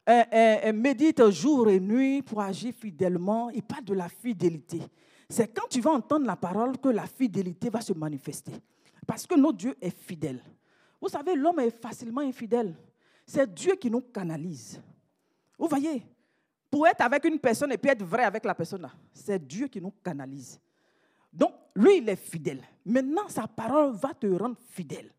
[0.09, 4.81] euh, euh, médite jour et nuit pour agir fidèlement, il parle de la fidélité.
[5.29, 8.53] C'est quand tu vas entendre la parole que la fidélité va se manifester.
[9.07, 10.43] Parce que notre Dieu est fidèle.
[11.01, 12.75] Vous savez, l'homme est facilement infidèle.
[13.27, 14.81] C'est Dieu qui nous canalise.
[15.59, 16.03] Vous voyez,
[16.71, 19.81] pour être avec une personne et puis être vrai avec la personne, c'est Dieu qui
[19.81, 20.59] nous canalise.
[21.33, 22.63] Donc, lui, il est fidèle.
[22.85, 25.11] Maintenant, sa parole va te rendre fidèle.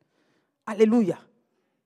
[0.69, 1.17] Alléluia.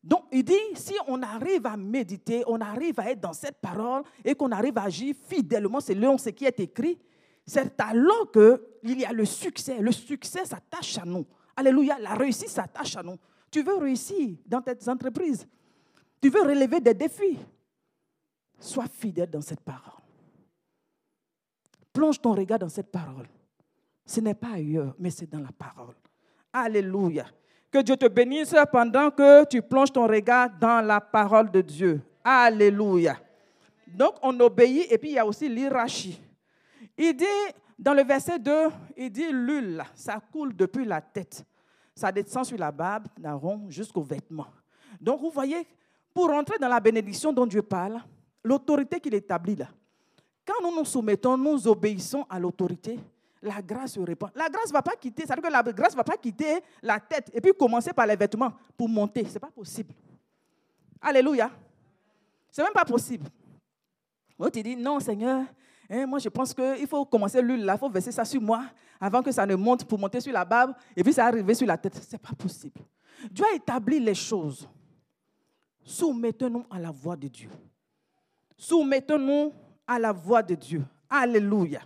[0.04, 4.04] Donc, il dit, si on arrive à méditer, on arrive à être dans cette parole
[4.26, 7.00] et qu'on arrive à agir fidèlement selon ce qui est écrit,
[7.48, 9.80] c'est alors qu'il y a le succès.
[9.80, 11.26] Le succès s'attache à nous.
[11.56, 11.98] Alléluia.
[11.98, 13.18] La réussite s'attache à nous.
[13.50, 15.48] Tu veux réussir dans tes entreprises.
[16.22, 17.40] Tu veux relever des défis.
[18.60, 20.02] Sois fidèle dans cette parole.
[21.94, 23.30] Plonge ton regard dans cette parole.
[24.06, 25.96] Ce n'est pas ailleurs, mais c'est dans la parole.
[26.52, 27.26] Alléluia.
[27.74, 32.04] Que Dieu te bénisse pendant que tu plonges ton regard dans la parole de Dieu.
[32.24, 33.18] Alléluia.
[33.88, 36.22] Donc, on obéit et puis il y a aussi l'irachi.
[36.96, 37.26] Il dit,
[37.80, 38.52] dans le verset 2,
[38.96, 41.44] il dit l'huile, ça coule depuis la tête.
[41.96, 44.50] Ça descend sur la barbe d'Aaron jusqu'aux vêtements.
[45.02, 45.68] Donc, vous voyez,
[46.14, 48.00] pour entrer dans la bénédiction dont Dieu parle,
[48.44, 49.70] l'autorité qu'il établit là,
[50.46, 53.00] quand nous nous soumettons, nous obéissons à l'autorité,
[53.44, 54.32] la grâce se répand.
[54.36, 56.18] La grâce ne va pas quitter, ça veut dire que la grâce ne va pas
[56.18, 59.26] quitter la tête et puis commencer par les vêtements pour monter.
[59.26, 59.94] Ce n'est pas possible.
[61.02, 61.52] Alléluia.
[62.50, 63.28] Ce n'est même pas possible.
[64.40, 65.44] Moi, tu dis, non, Seigneur,
[65.90, 68.64] hein, moi je pense qu'il faut commencer l'huile là, il faut verser ça sur moi
[69.00, 71.68] avant que ça ne monte pour monter sur la barbe et puis ça arrive sur
[71.68, 71.96] la tête.
[71.96, 72.82] Ce n'est pas possible.
[73.30, 74.68] Dieu a établi les choses.
[75.84, 77.50] Soumettons-nous à la voix de Dieu.
[78.58, 79.54] Soumettons-nous
[79.86, 80.84] à la voix de Dieu.
[81.10, 81.82] Alléluia.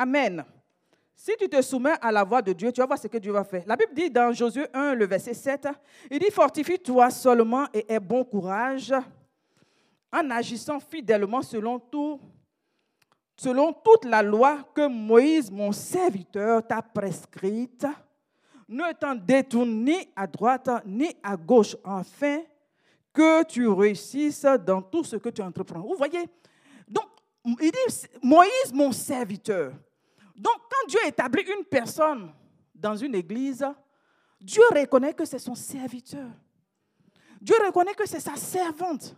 [0.00, 0.42] Amen.
[1.14, 3.32] Si tu te soumets à la voix de Dieu, tu vas voir ce que Dieu
[3.32, 3.64] va faire.
[3.66, 5.68] La Bible dit dans Josué 1, le verset 7,
[6.10, 8.94] il dit, fortifie-toi seulement et aie bon courage
[10.10, 12.18] en agissant fidèlement selon tout,
[13.36, 17.86] selon toute la loi que Moïse, mon serviteur, t'a prescrite.
[18.66, 22.40] Ne t'en détourne ni à droite ni à gauche, afin
[23.12, 25.80] que tu réussisses dans tout ce que tu entreprends.
[25.80, 26.24] Vous voyez?
[26.88, 27.04] Donc,
[27.44, 29.74] il dit, Moïse, mon serviteur.
[30.40, 32.32] Donc, quand Dieu établit une personne
[32.74, 33.66] dans une église,
[34.40, 36.30] Dieu reconnaît que c'est son serviteur.
[37.38, 39.14] Dieu reconnaît que c'est sa servante.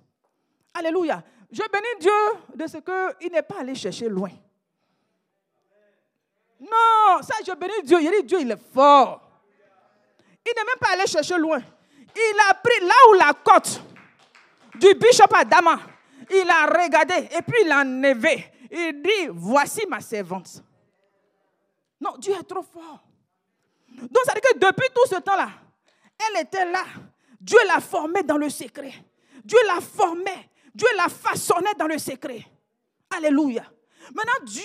[0.74, 1.22] Alléluia.
[1.48, 4.30] Je bénis Dieu de ce qu'il n'est pas allé chercher loin.
[6.58, 7.98] Non, ça, je bénis Dieu.
[8.00, 9.20] Il dit Dieu, il est fort.
[10.44, 11.60] Il n'est même pas allé chercher loin.
[12.16, 13.80] Il a pris là où la côte
[14.74, 15.78] du bishop Adama,
[16.28, 18.44] il a regardé et puis il a enlevé.
[18.72, 20.64] Il dit, voici ma servante.
[22.02, 22.98] Non, Dieu est trop fort.
[23.88, 25.50] Donc, ça veut dire que depuis tout ce temps-là,
[26.18, 26.84] elle était là.
[27.40, 28.92] Dieu l'a formée dans le secret.
[29.44, 30.50] Dieu l'a formée.
[30.74, 32.44] Dieu l'a façonnée dans le secret.
[33.16, 33.64] Alléluia.
[34.12, 34.62] Maintenant, Dieu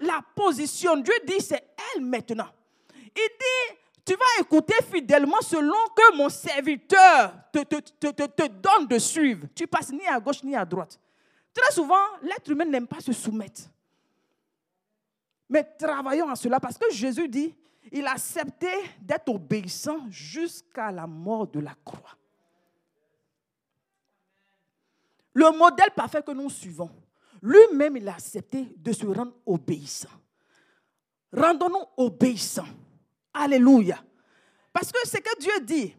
[0.00, 1.04] la positionne.
[1.04, 1.62] Dieu dit, c'est
[1.94, 2.48] elle maintenant.
[2.92, 9.46] Il dit, tu vas écouter fidèlement selon que mon serviteur te, te, donne de suivre.
[9.54, 10.98] Tu passes ni à gauche ni à droite.
[11.54, 13.62] Très souvent, l'être humain n'aime pas se soumettre.
[15.50, 17.54] Mais travaillons à cela parce que Jésus dit,
[17.90, 18.68] il a accepté
[19.02, 22.16] d'être obéissant jusqu'à la mort de la croix.
[25.34, 26.90] Le modèle parfait que nous suivons,
[27.42, 30.08] lui-même, il a accepté de se rendre obéissant.
[31.32, 32.68] Rendons-nous obéissants.
[33.32, 34.02] Alléluia.
[34.72, 35.96] Parce que c'est que Dieu dit.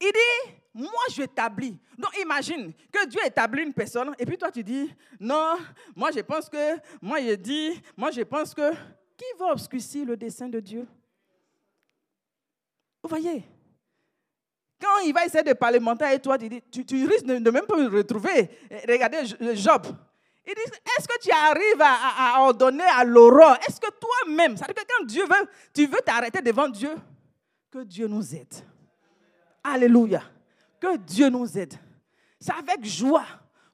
[0.00, 1.76] Il dit, moi je établis.
[1.98, 5.56] Donc imagine que Dieu établit une personne et puis toi tu dis, non,
[5.94, 8.72] moi je pense que, moi je dis, moi je pense que,
[9.16, 10.86] qui va obscurcir le dessein de Dieu?
[13.02, 13.44] Vous voyez?
[14.80, 18.48] Quand il va essayer de parlementer avec toi, tu, risques de, même pas le retrouver.
[18.88, 19.86] Regardez Job.
[20.46, 20.60] Il dit,
[20.98, 23.56] est-ce que tu arrives à, ordonner à l'aurore?
[23.68, 26.96] Est-ce que toi-même, ça veut dire que quand Dieu veut, tu veux t'arrêter devant Dieu,
[27.70, 28.54] que Dieu nous aide.
[29.62, 30.22] Alléluia.
[30.80, 31.74] Que Dieu nous aide.
[32.38, 33.26] C'est avec joie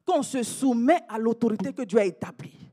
[0.05, 2.71] qu'on se soumet à l'autorité que Dieu a établie.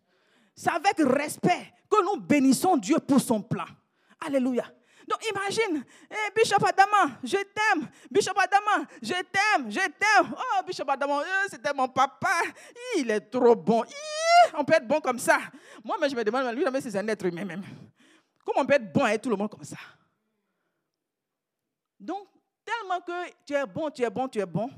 [0.55, 3.65] C'est avec respect que nous bénissons Dieu pour son plan.
[4.25, 4.65] Alléluia.
[5.07, 7.87] Donc imagine, eh, Bishop Adama, je t'aime.
[8.09, 10.33] Bishop Adama, je t'aime, je t'aime.
[10.33, 12.41] Oh, Bishop Adama, eh, c'était mon papa.
[12.97, 13.83] Il est trop bon.
[14.57, 15.39] on peut être bon comme ça.
[15.83, 17.63] Moi, mais je me demande, lui, c'est un être humain même.
[18.45, 19.77] Comment on peut être bon et tout le monde comme ça?
[21.99, 22.27] Donc,
[22.65, 24.69] tellement que tu es bon, tu es bon, tu es bon.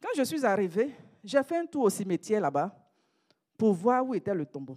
[0.00, 2.74] Quand je suis arrivé, j'ai fait un tour au cimetière là-bas
[3.56, 4.76] pour voir où était le tombeau.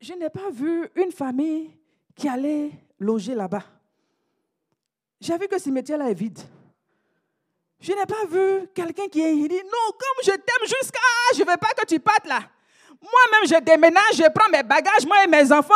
[0.00, 1.70] je n'ai pas vu une famille
[2.16, 3.64] qui allait loger là-bas.
[5.20, 6.38] J'ai vu que ce cimetière-là est vide.
[7.78, 10.98] Je n'ai pas vu quelqu'un qui est, dit, non, comme je t'aime jusqu'à,
[11.34, 12.40] je ne veux pas que tu partes là.
[13.00, 15.74] Moi-même, je déménage, je prends mes bagages, moi et mes enfants,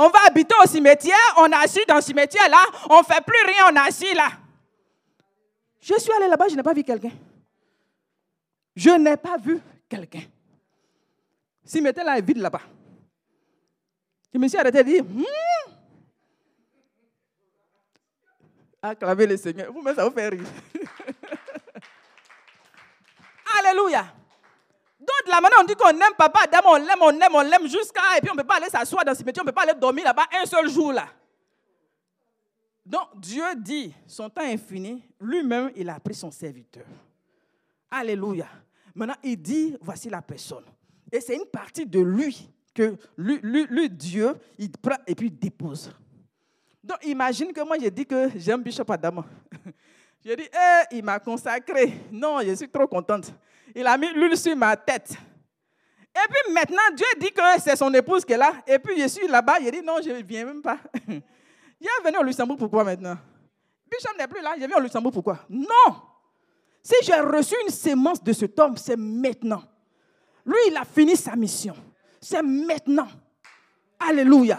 [0.00, 3.44] on va habiter au cimetière, on assis dans le cimetière là, on ne fait plus
[3.46, 4.30] rien, on assis là.
[5.78, 7.12] Je suis allé là-bas, je n'ai pas vu quelqu'un.
[8.74, 10.22] Je n'ai pas vu quelqu'un.
[11.64, 12.62] Cimetière là est vide là-bas.
[14.32, 15.24] Je me suis arrêté et dit, hmm?
[18.80, 19.70] acclamez le Seigneur.
[19.70, 20.46] Vous-même, ça vous fait rire.
[23.58, 24.14] Alléluia.
[25.10, 27.68] Donc, la manière on dit qu'on aime papa Adam, on l'aime, on l'aime, on l'aime
[27.68, 28.16] jusqu'à.
[28.16, 29.62] Et puis, on ne peut pas aller s'asseoir dans ce métier, on ne peut pas
[29.62, 31.06] aller dormir là-bas un seul jour là.
[32.84, 36.86] Donc, Dieu dit, son temps est fini, lui-même, il a pris son serviteur.
[37.90, 38.48] Alléluia.
[38.94, 40.64] Maintenant, il dit, voici la personne.
[41.12, 45.92] Et c'est une partie de lui que lui, Dieu, il prend et puis il dépose.
[46.82, 49.24] Donc, imagine que moi, j'ai dit que j'aime Bishop Adam.
[50.24, 51.92] J'ai dit, eh, il m'a consacré.
[52.12, 53.32] Non, je suis trop contente.
[53.74, 55.12] Il a mis l'huile sur ma tête.
[56.14, 58.52] Et puis maintenant, Dieu dit que c'est son épouse qui est là.
[58.66, 59.58] Et puis je suis là-bas.
[59.60, 60.78] Il dit, non, je ne viens même pas.
[61.08, 63.16] Il est venu au Luxembourg, pourquoi maintenant?
[63.90, 64.54] Bishop n'est plus là.
[64.60, 65.96] Je viens au Luxembourg, pourquoi Non.
[66.82, 69.62] Si j'ai reçu une sémence de cet homme, c'est maintenant.
[70.44, 71.74] Lui, il a fini sa mission.
[72.20, 73.08] C'est maintenant.
[73.98, 74.58] Alléluia.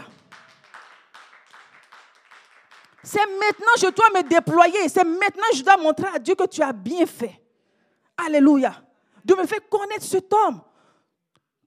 [3.04, 4.90] C'est maintenant que je dois me déployer.
[4.90, 7.42] C'est maintenant que je dois montrer à Dieu que tu as bien fait.
[8.26, 8.74] Alléluia.
[9.24, 10.62] De me faire connaître cet homme.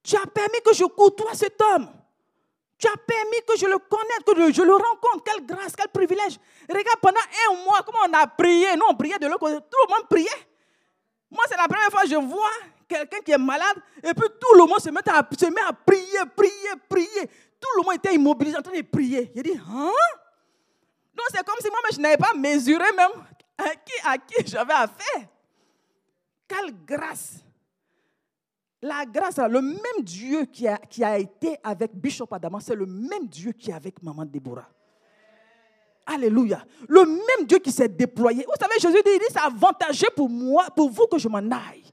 [0.03, 1.89] Tu as permis que je côtoie cet homme.
[2.79, 5.25] Tu as permis que je le connaisse, que je le rencontre.
[5.25, 6.39] Quelle grâce, quel privilège.
[6.69, 8.77] Regarde, pendant un mois, comment on a prié.
[8.77, 9.57] Nous, on priait de l'autre côté.
[9.57, 10.29] Tout le monde priait.
[11.31, 12.51] Moi, c'est la première fois que je vois
[12.87, 15.73] quelqu'un qui est malade et puis tout le monde se met à, se met à
[15.73, 17.31] prier, prier, prier.
[17.61, 19.33] Tout le monde était immobilisé en train de prier.
[19.35, 19.91] Il dit, hein?
[21.15, 23.25] Donc, c'est comme si moi, je n'avais pas mesuré même
[23.59, 25.29] à qui, à qui j'avais affaire.
[26.49, 27.45] Quelle grâce!
[28.83, 32.85] La grâce, le même Dieu qui a, qui a été avec Bishop Adama, c'est le
[32.85, 34.69] même Dieu qui est avec Maman Déborah.
[36.05, 36.63] Alléluia.
[36.87, 38.45] Le même Dieu qui s'est déployé.
[38.45, 41.85] Vous savez, Jésus dit, dit, c'est avantageux pour moi, pour vous que je m'en aille.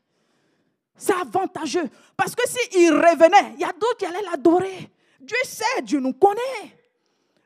[0.98, 1.90] C'est avantageux.
[2.18, 4.92] Parce que s'il revenait, il y a d'autres qui allaient l'adorer.
[5.22, 6.81] Dieu sait, Dieu nous connaît.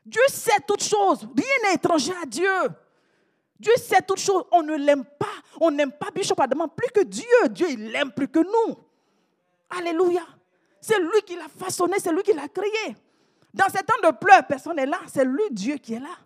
[0.06, 1.28] Dieu sait toutes choses.
[1.36, 2.48] Rien n'est étranger à Dieu.
[3.58, 4.44] Dieu sait toutes choses.
[4.52, 5.26] On ne l'aime pas.
[5.60, 7.48] On n'aime pas Bishop Adama plus que Dieu.
[7.50, 8.76] Dieu, il l'aime plus que nous.
[9.68, 10.22] Alléluia.
[10.80, 12.96] C'est lui qui l'a façonné, c'est lui qui l'a créé.
[13.52, 15.00] Dans ces temps de pleurs, personne n'est là.
[15.12, 16.16] C'est lui, Dieu, qui est là.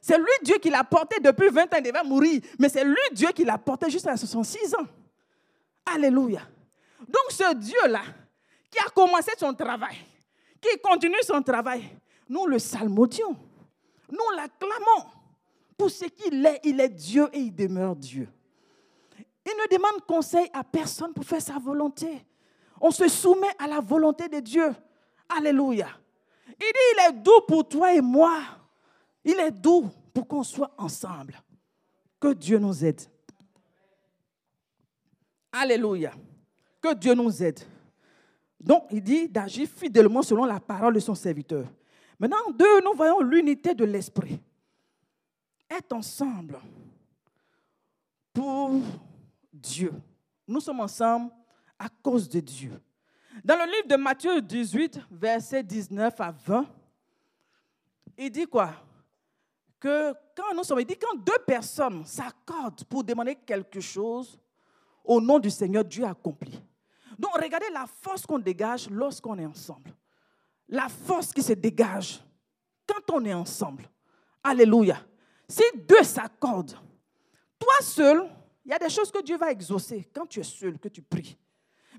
[0.00, 2.40] C'est lui, Dieu, qui l'a porté depuis 20 ans, il devait mourir.
[2.58, 4.86] Mais c'est lui, Dieu, qui l'a porté jusqu'à 66 ans.
[5.92, 6.42] Alléluia.
[7.00, 8.02] Donc ce Dieu-là,
[8.70, 9.96] qui a commencé son travail,
[10.60, 11.82] qui continue son travail,
[12.28, 13.36] nous le salmodions.
[14.10, 15.10] Nous l'acclamons.
[15.76, 18.28] Pour ce qu'il est, il est Dieu et il demeure Dieu.
[19.46, 22.26] Il ne demande conseil à personne pour faire sa volonté.
[22.80, 24.74] On se soumet à la volonté de Dieu.
[25.28, 25.88] Alléluia.
[26.48, 26.64] Il dit,
[26.94, 28.40] il est doux pour toi et moi.
[29.24, 31.40] Il est doux pour qu'on soit ensemble.
[32.20, 33.00] Que Dieu nous aide.
[35.52, 36.12] Alléluia.
[36.80, 37.60] Que Dieu nous aide.
[38.60, 41.66] Donc, il dit d'agir fidèlement selon la parole de son serviteur.
[42.18, 44.40] Maintenant, deux, nous voyons l'unité de l'esprit.
[45.70, 46.58] Être ensemble
[48.32, 48.80] pour
[49.52, 49.92] Dieu.
[50.46, 51.30] Nous sommes ensemble
[51.78, 52.80] à cause de Dieu.
[53.44, 56.66] Dans le livre de Matthieu 18, versets 19 à 20,
[58.16, 58.72] il dit quoi?
[59.78, 64.40] Que quand nous sommes, il dit quand deux personnes s'accordent pour demander quelque chose,
[65.04, 66.60] au nom du Seigneur, Dieu accomplit.
[67.16, 69.90] Donc regardez la force qu'on dégage lorsqu'on est ensemble.
[70.68, 72.20] La force qui se dégage
[72.86, 73.88] quand on est ensemble.
[74.42, 74.98] Alléluia.
[75.48, 76.76] Si deux s'accordent,
[77.58, 78.28] toi seul,
[78.64, 81.02] il y a des choses que Dieu va exaucer quand tu es seul, que tu
[81.02, 81.38] pries.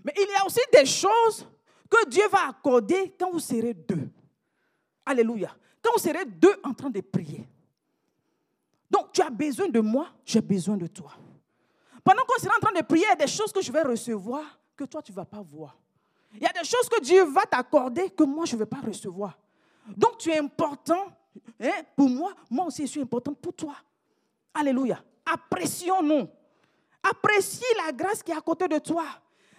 [0.03, 1.47] Mais il y a aussi des choses
[1.89, 4.09] que Dieu va accorder quand vous serez deux.
[5.05, 5.55] Alléluia.
[5.81, 7.47] Quand vous serez deux en train de prier.
[8.89, 11.13] Donc, tu as besoin de moi, j'ai besoin de toi.
[12.03, 13.81] Pendant qu'on sera en train de prier, il y a des choses que je vais
[13.81, 15.77] recevoir que toi, tu ne vas pas voir.
[16.33, 18.81] Il y a des choses que Dieu va t'accorder que moi, je ne vais pas
[18.85, 19.37] recevoir.
[19.95, 21.07] Donc, tu es important
[21.59, 22.33] hein, pour moi.
[22.49, 23.75] Moi aussi, je suis important pour toi.
[24.53, 25.01] Alléluia.
[25.25, 26.27] Apprécions-nous.
[27.03, 29.05] Apprécie la grâce qui est à côté de toi.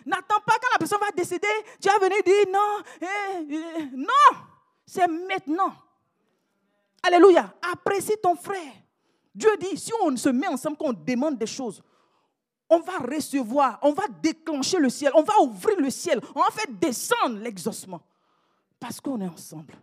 [0.07, 1.47] N'attends pas quand la personne va décéder,
[1.81, 2.83] tu vas venir dire non.
[3.01, 4.39] Eh, eh, non,
[4.87, 5.73] c'est maintenant.
[7.03, 7.53] Alléluia.
[7.73, 8.73] Apprécie ton frère.
[9.35, 11.83] Dieu dit, si on se met ensemble, qu'on demande des choses,
[12.71, 16.51] on va recevoir, on va déclencher le ciel, on va ouvrir le ciel, on va
[16.51, 18.01] faire descendre l'exaucement.
[18.79, 19.75] Parce qu'on est ensemble.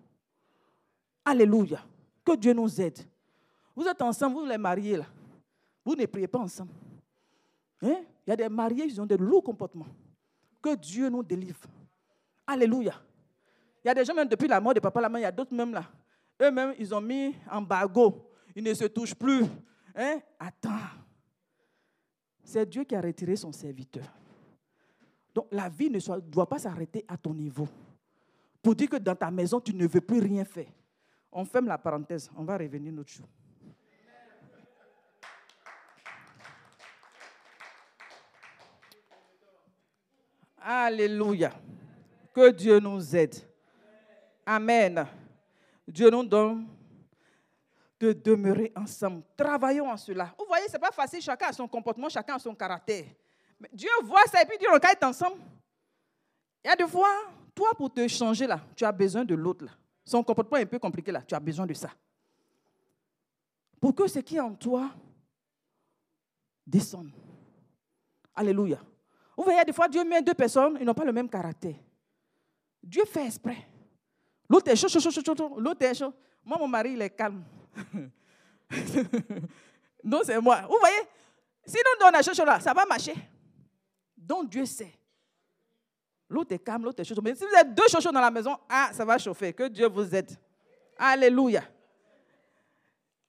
[1.24, 1.84] Alléluia.
[2.26, 2.98] Que Dieu nous aide.
[3.76, 5.06] Vous êtes ensemble, vous les mariés là.
[5.86, 6.72] Vous ne priez pas ensemble.
[7.84, 8.02] Hein?
[8.26, 9.88] Il y a des mariés qui ont des lourds comportements.
[10.62, 11.60] Que Dieu nous délivre.
[12.46, 12.96] Alléluia.
[13.84, 15.26] Il y a des gens, même depuis la mort de papa, la main, il y
[15.26, 15.84] a d'autres même là.
[16.42, 18.30] Eux-mêmes, ils ont mis en bagot.
[18.56, 19.46] Ils ne se touchent plus.
[19.96, 20.20] Hein?
[20.40, 20.72] Attends.
[22.48, 24.06] C'est Dieu qui a retiré son serviteur.
[25.36, 27.68] Donc la vie ne doit pas s'arrêter à ton niveau.
[28.64, 30.70] Pour dire que dans ta maison, tu ne veux plus rien faire.
[31.30, 32.32] On ferme la parenthèse.
[32.38, 33.28] On va revenir notre jour.
[40.62, 41.52] Alléluia.
[42.34, 43.36] Que Dieu nous aide.
[44.45, 45.06] Amen.
[45.86, 46.66] Dieu nous donne
[48.00, 49.24] de demeurer ensemble.
[49.36, 50.34] Travaillons en cela.
[50.38, 51.22] Vous voyez, ce n'est pas facile.
[51.22, 53.06] Chacun a son comportement, chacun a son caractère.
[53.60, 55.38] Mais Dieu voit ça et puis dit, on va être ensemble.
[56.64, 57.10] Il y a des fois,
[57.56, 59.72] toi, pour te changer là, tu as besoin de l'autre là.
[60.06, 61.89] Son comportement est un peu compliqué là, tu as besoin de ça.
[63.80, 64.89] Pour que ce qui est en toi
[66.66, 67.12] descende.
[68.36, 68.80] Alléluia.
[69.36, 71.76] Vous voyez, des fois, Dieu met deux personnes, ils n'ont pas le même caractère.
[72.84, 73.68] Dieu fait exprès.
[74.50, 76.14] L'autre est chaud, chaud, chaud, chaud, L'autre est chaud.
[76.43, 77.43] Moi, mon mari, il est calme.
[80.03, 80.61] Donc, c'est moi.
[80.61, 81.01] Vous voyez,
[81.65, 83.15] si nous donnons chaud, chaud là, ça va marcher.
[84.15, 84.93] Donc, Dieu sait.
[86.30, 87.15] L'autre est calme, l'autre est chaud.
[87.23, 89.53] Mais si vous êtes deux chauds dans la maison, ah, ça va chauffer.
[89.53, 90.32] Que Dieu vous aide.
[90.97, 91.63] Alléluia.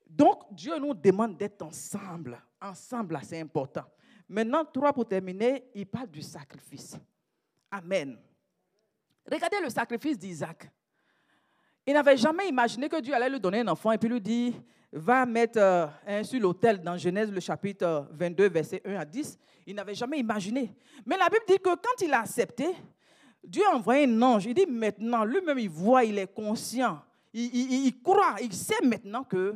[0.08, 2.40] Donc, Dieu nous demande d'être ensemble.
[2.60, 3.84] Ensemble, c'est important.
[4.28, 6.96] Maintenant, trois pour terminer, il parle du sacrifice.
[7.70, 8.18] Amen.
[9.30, 10.70] Regardez le sacrifice d'Isaac.
[11.88, 14.52] Il n'avait jamais imaginé que Dieu allait lui donner un enfant et puis lui dire,
[14.92, 19.38] va mettre euh, sur l'autel dans Genèse le chapitre 22, verset 1 à 10.
[19.66, 20.76] Il n'avait jamais imaginé.
[21.06, 22.66] Mais la Bible dit que quand il a accepté,
[23.42, 24.44] Dieu a envoyé un ange.
[24.44, 27.00] Il dit maintenant, lui-même, il voit, il est conscient.
[27.32, 29.54] Il, croit, il sait maintenant que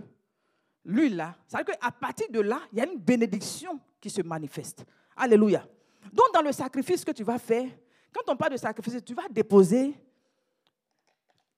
[0.87, 4.09] lui là, ça veut dire qu'à partir de là, il y a une bénédiction qui
[4.09, 4.87] se manifeste.
[5.19, 5.67] Alléluia.
[6.11, 7.69] Donc, dans le sacrifice que tu vas faire,
[8.11, 9.95] quand on parle de sacrifice, tu vas déposer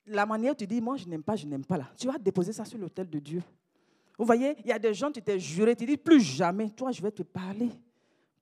[0.07, 1.89] la manière où tu dis, moi je n'aime pas, je n'aime pas là.
[1.97, 3.43] Tu vas déposer ça sur l'autel de Dieu.
[4.19, 6.93] Vous voyez, il y a des gens, tu t'es juré, tu dis, plus jamais, toi
[6.93, 7.71] je vais te parler.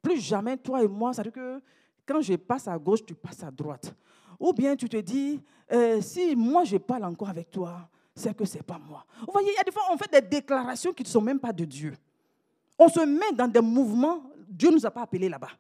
[0.03, 1.63] Plus jamais, toi et moi, ça veut dire que
[2.05, 3.95] quand je passe à gauche, tu passes à droite.
[4.39, 5.41] Ou bien tu te dis,
[5.73, 9.05] euh, si moi je parle encore avec toi, c'est que ce n'est pas moi.
[9.21, 11.39] Vous voyez, il y a des fois, on fait des déclarations qui ne sont même
[11.39, 11.95] pas de Dieu.
[12.79, 15.51] On se met dans des mouvements, Dieu ne nous a pas appelés là-bas.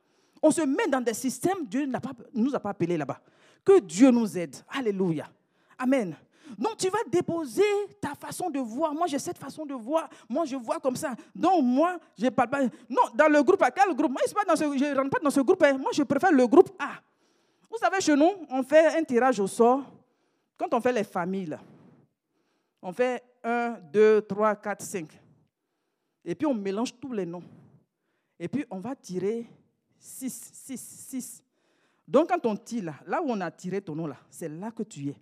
[0.43, 1.97] On se met dans des systèmes, Dieu ne
[2.35, 3.21] nous a pas appelés là-bas.
[3.65, 4.57] Que Dieu nous aide.
[4.69, 5.31] Alléluia.
[5.83, 6.15] Amen.
[6.59, 7.63] Donc tu vas déposer
[8.01, 8.95] ta façon de voir.
[8.95, 10.09] Moi, j'ai cette façon de voir.
[10.29, 11.15] Moi, je vois comme ça.
[11.35, 12.63] Donc moi, je parle pas.
[12.89, 14.13] Non, dans le groupe, à quel groupe?
[14.13, 15.65] Moi, je ne rentre pas dans ce groupe.
[15.79, 17.01] Moi, je préfère le groupe A.
[17.71, 19.83] Vous savez, chez nous, on fait un tirage au sort.
[20.59, 21.59] Quand on fait les familles,
[22.83, 25.21] on fait 1, 2, 3, 4, 5.
[26.25, 27.43] Et puis on mélange tous les noms.
[28.39, 29.49] Et puis on va tirer
[29.99, 31.43] 6, 6, 6.
[32.07, 34.71] Donc quand on tire là, là où on a tiré ton nom là, c'est là
[34.71, 35.17] que tu es.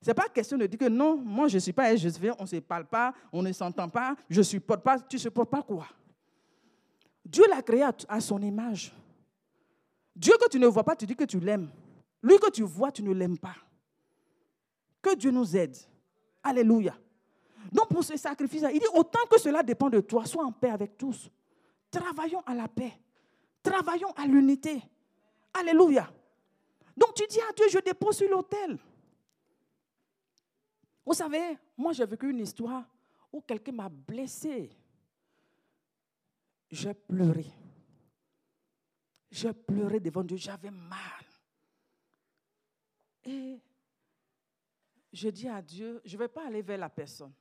[0.00, 2.46] Ce n'est pas question de dire que non, moi je ne suis pas on ne
[2.46, 5.00] se parle pas, on ne s'entend pas, je ne supporte pas.
[5.00, 5.86] Tu ne supportes pas quoi?
[7.24, 8.92] Dieu l'a créé à son image.
[10.14, 11.70] Dieu que tu ne vois pas, tu dis que tu l'aimes.
[12.22, 13.54] Lui que tu vois, tu ne l'aimes pas.
[15.02, 15.76] Que Dieu nous aide.
[16.42, 16.96] Alléluia.
[17.70, 20.70] Donc pour ce sacrifice, il dit autant que cela dépend de toi, sois en paix
[20.70, 21.30] avec tous.
[21.90, 22.92] Travaillons à la paix.
[23.62, 24.82] Travaillons à l'unité.
[25.54, 26.10] Alléluia.
[26.96, 28.78] Donc tu dis à Dieu, je dépose sur l'autel.
[31.08, 32.84] Vous savez, moi j'ai vécu une histoire
[33.32, 34.68] où quelqu'un m'a blessé.
[36.70, 37.46] J'ai pleuré.
[39.30, 41.24] J'ai pleuré devant Dieu, j'avais mal.
[43.24, 43.58] Et
[45.10, 47.32] je dis à Dieu, je ne vais pas aller vers la personne.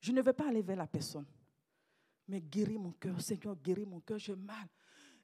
[0.00, 1.26] Je ne vais pas aller vers la personne.
[2.26, 4.66] Mais guéris mon cœur, Seigneur, guéris mon cœur, j'ai mal.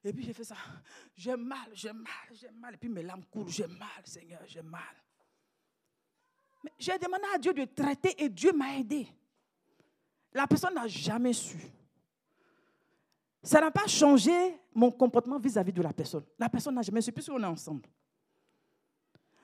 [0.01, 0.55] Et puis j'ai fait ça.
[1.13, 2.73] J'ai mal, j'ai mal, j'ai mal.
[2.73, 4.95] Et puis mes larmes coulent, j'ai mal, Seigneur, j'ai mal.
[6.77, 9.07] J'ai demandé à Dieu de traiter et Dieu m'a aidé.
[10.33, 11.57] La personne n'a jamais su.
[13.41, 14.31] Ça n'a pas changé
[14.73, 16.23] mon comportement vis-à-vis de la personne.
[16.37, 17.87] La personne n'a jamais su, puisqu'on est ensemble.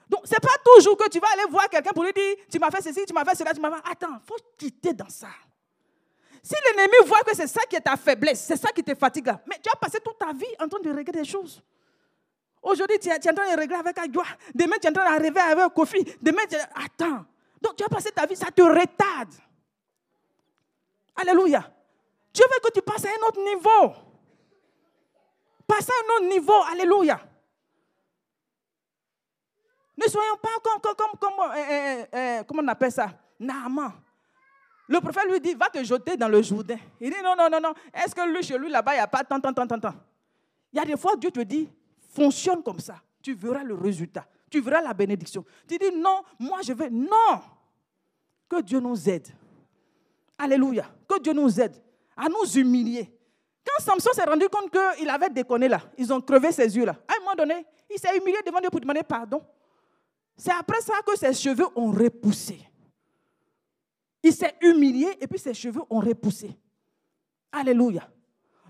[0.09, 2.59] Donc, ce n'est pas toujours que tu vas aller voir quelqu'un pour lui dire Tu
[2.59, 3.89] m'as fait ceci, tu m'as fait cela, tu m'as fait.
[3.89, 5.30] Attends, il faut quitter dans ça.
[6.43, 9.32] Si l'ennemi voit que c'est ça qui est ta faiblesse, c'est ça qui te fatigue,
[9.47, 11.63] mais tu as passé toute ta vie en train de régler des choses.
[12.64, 14.24] Aujourd'hui, tu, es en train de régler avec Agua.
[14.55, 16.03] Demain, tu es en train d'arriver avec Kofi.
[16.22, 17.26] Demain, tu Attends.
[17.61, 19.34] Donc, tu as passé ta vie, ça te retarde.
[21.16, 21.70] Alléluia.
[22.34, 23.93] Dieu veut que tu passes à un autre niveau.
[25.68, 26.64] Passe à un autre niveau.
[26.72, 27.20] Alléluia.
[29.97, 33.09] Ne soyons pas comme, comme, comme, comme, euh, euh, euh, comment on appelle ça?
[33.39, 33.91] Naaman.
[34.88, 36.78] Le prophète lui dit, va te jeter dans le Jourdain.
[36.99, 37.74] Il dit, non, non, non, non.
[37.93, 39.93] Est-ce que lui, chez lui, là-bas, il n'y a pas tant, tant, tant, tant, tant?
[40.72, 41.70] Il y a des fois, Dieu te dit,
[42.14, 43.01] fonctionne comme ça.
[43.22, 44.28] Tu verras le résultat.
[44.49, 45.43] Tu verras la bénédiction.
[45.68, 46.89] Tu dis, non, moi, je vais.
[46.89, 47.41] Non.
[48.49, 49.28] Que Dieu nous aide.
[50.38, 50.86] Alléluia.
[51.07, 51.76] Que Dieu nous aide
[52.16, 53.11] à nous humilier.
[53.66, 56.95] Quand Samson s'est rendu compte qu'il avait déconné là, ils ont crevé ses yeux là.
[57.07, 59.41] À un moment donné, il s'est humilié devant Dieu pour demander pardon.
[60.36, 62.59] C'est après ça que ses cheveux ont repoussé.
[64.22, 66.57] Il s'est humilié et puis ses cheveux ont repoussé.
[67.51, 68.09] Alléluia.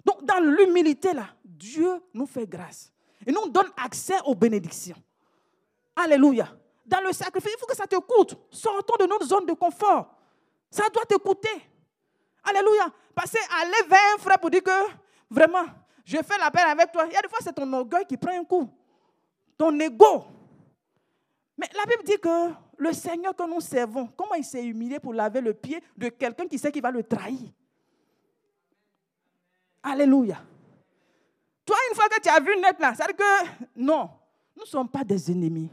[0.05, 2.92] Donc dans l'humilité là, Dieu nous fait grâce.
[3.25, 4.95] Et nous donne accès aux bénédictions.
[5.95, 6.47] Alléluia.
[6.85, 8.35] Dans le sacrifice, il faut que ça te coûte.
[8.51, 10.13] Sortons de notre zone de confort.
[10.69, 11.49] Ça doit te coûter.
[12.43, 12.87] Alléluia.
[13.15, 14.71] Parce aller vers un frère pour dire que
[15.29, 15.65] vraiment,
[16.03, 17.05] je fais la peine avec toi.
[17.07, 18.69] Il y a des fois, c'est ton orgueil qui prend un coup.
[19.57, 20.25] Ton ego.
[21.57, 25.13] Mais la Bible dit que le Seigneur que nous servons, comment il s'est humilié pour
[25.13, 27.49] laver le pied de quelqu'un qui sait qu'il va le trahir?
[29.81, 30.43] Alléluia.
[31.65, 34.09] Toi, une fois que tu as vu net là, ça veut dire que non,
[34.55, 35.69] nous ne sommes pas des ennemis.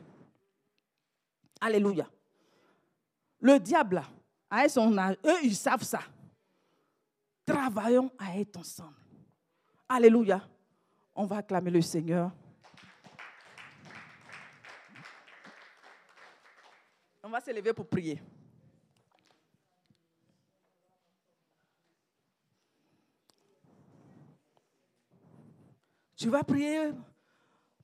[1.61, 2.09] Alléluia.
[3.41, 4.03] Le diable,
[4.49, 6.01] à son âge, eux, ils savent ça.
[7.45, 8.95] Travaillons à être ensemble.
[9.88, 10.41] Alléluia.
[11.14, 12.30] On va acclamer le Seigneur.
[17.22, 18.20] On va se lever pour prier.
[26.21, 26.93] Tu vas prier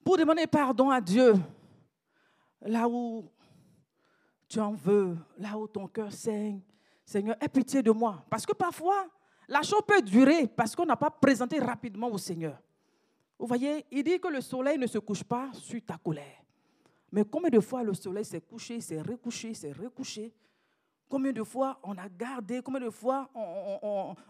[0.05, 1.37] pour demander pardon à Dieu.
[2.61, 3.25] Là où
[4.47, 6.61] tu en veux, là où ton cœur saigne.
[7.03, 8.23] Seigneur, aie pitié de moi.
[8.29, 9.07] Parce que parfois,
[9.49, 12.61] la chose peut durer parce qu'on n'a pas présenté rapidement au Seigneur.
[13.39, 16.45] Vous voyez, il dit que le soleil ne se couche pas sur ta colère.
[17.11, 20.31] Mais combien de fois le soleil s'est couché, s'est recouché, s'est recouché?
[21.09, 23.31] Combien de fois on a gardé, combien de fois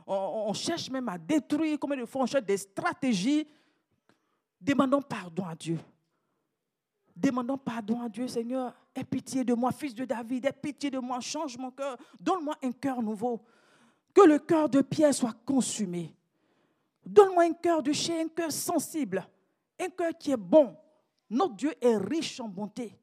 [0.07, 3.49] on, cherche même à détruire, combien de fois on cherche des stratégies.
[4.61, 5.79] Demandons pardon à Dieu.
[7.15, 8.75] Demandons pardon à Dieu, Seigneur.
[8.95, 10.45] Aie pitié de moi, fils de David.
[10.47, 11.97] Aie pitié de moi, change mon cœur.
[12.21, 13.43] Donne-moi un cœur nouveau.
[14.15, 16.15] Que le cœur de Pierre soit consumé.
[17.05, 19.27] Donne-moi un cœur de chien, un cœur sensible,
[19.81, 20.77] un cœur qui est bon.
[21.31, 22.99] Notre Dieu est riche en bonté.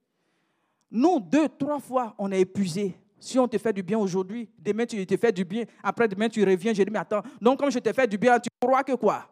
[0.91, 2.95] Nous, deux, trois fois, on est épuisé.
[3.20, 6.28] Si on te fait du bien aujourd'hui, demain tu te fais du bien, après demain
[6.28, 8.84] tu reviens, je dis, mais attends, donc comme je te fais du bien, tu crois
[8.84, 9.30] que quoi?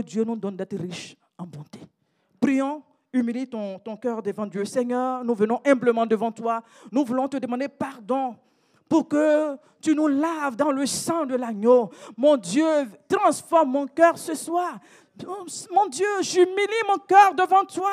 [0.00, 1.80] Dieu nous donne d'être riche en bonté.
[2.40, 2.82] Prions,
[3.12, 4.64] humilie ton, ton cœur devant Dieu.
[4.64, 6.62] Seigneur, nous venons humblement devant toi.
[6.90, 8.36] Nous voulons te demander pardon
[8.88, 11.90] pour que tu nous laves dans le sang de l'agneau.
[12.16, 14.78] Mon Dieu, transforme mon cœur ce soir.
[15.72, 17.92] Mon Dieu, j'humilie mon cœur devant toi.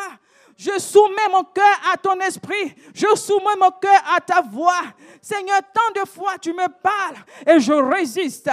[0.62, 2.76] Je soumets mon cœur à ton esprit.
[2.94, 4.84] Je soumets mon cœur à ta voix.
[5.20, 7.16] Seigneur, tant de fois tu me parles
[7.48, 8.48] et je résiste.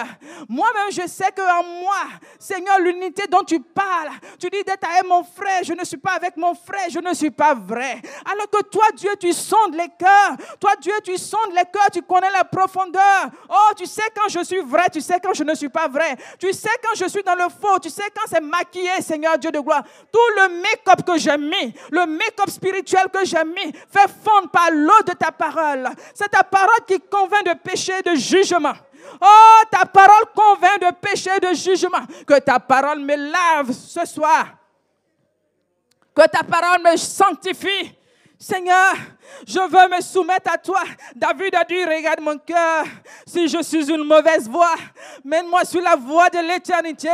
[0.48, 2.06] Moi-même, je sais qu'en moi,
[2.38, 5.62] Seigneur, l'unité dont tu parles, tu dis d'être avec mon frère.
[5.62, 8.00] Je ne suis pas avec mon frère, je ne suis pas vrai.
[8.24, 10.36] Alors que toi, Dieu, tu sondes les cœurs.
[10.59, 13.28] Toi, Dieu, tu sondes les cœurs, tu connais la profondeur.
[13.50, 16.16] Oh, tu sais quand je suis vrai, tu sais quand je ne suis pas vrai.
[16.38, 19.50] Tu sais quand je suis dans le faux, tu sais quand c'est maquillé, Seigneur Dieu
[19.50, 19.82] de gloire.
[20.11, 21.74] Tout le make-up que j'ai mis,
[22.07, 25.88] make-up spirituel que j'ai mis fait fondre par l'eau de ta parole.
[26.14, 28.74] C'est ta parole qui convainc de péché et de jugement.
[29.20, 32.05] Oh, ta parole convainc de péché et de jugement.
[32.26, 34.46] Que ta parole me lave ce soir.
[36.14, 37.94] Que ta parole me sanctifie.
[38.38, 38.94] Seigneur,
[39.46, 40.82] je veux me soumettre à toi.
[41.14, 42.84] David a dit, regarde mon cœur,
[43.26, 44.74] si je suis une mauvaise voie,
[45.24, 47.08] mène-moi sur la voie de l'éternité.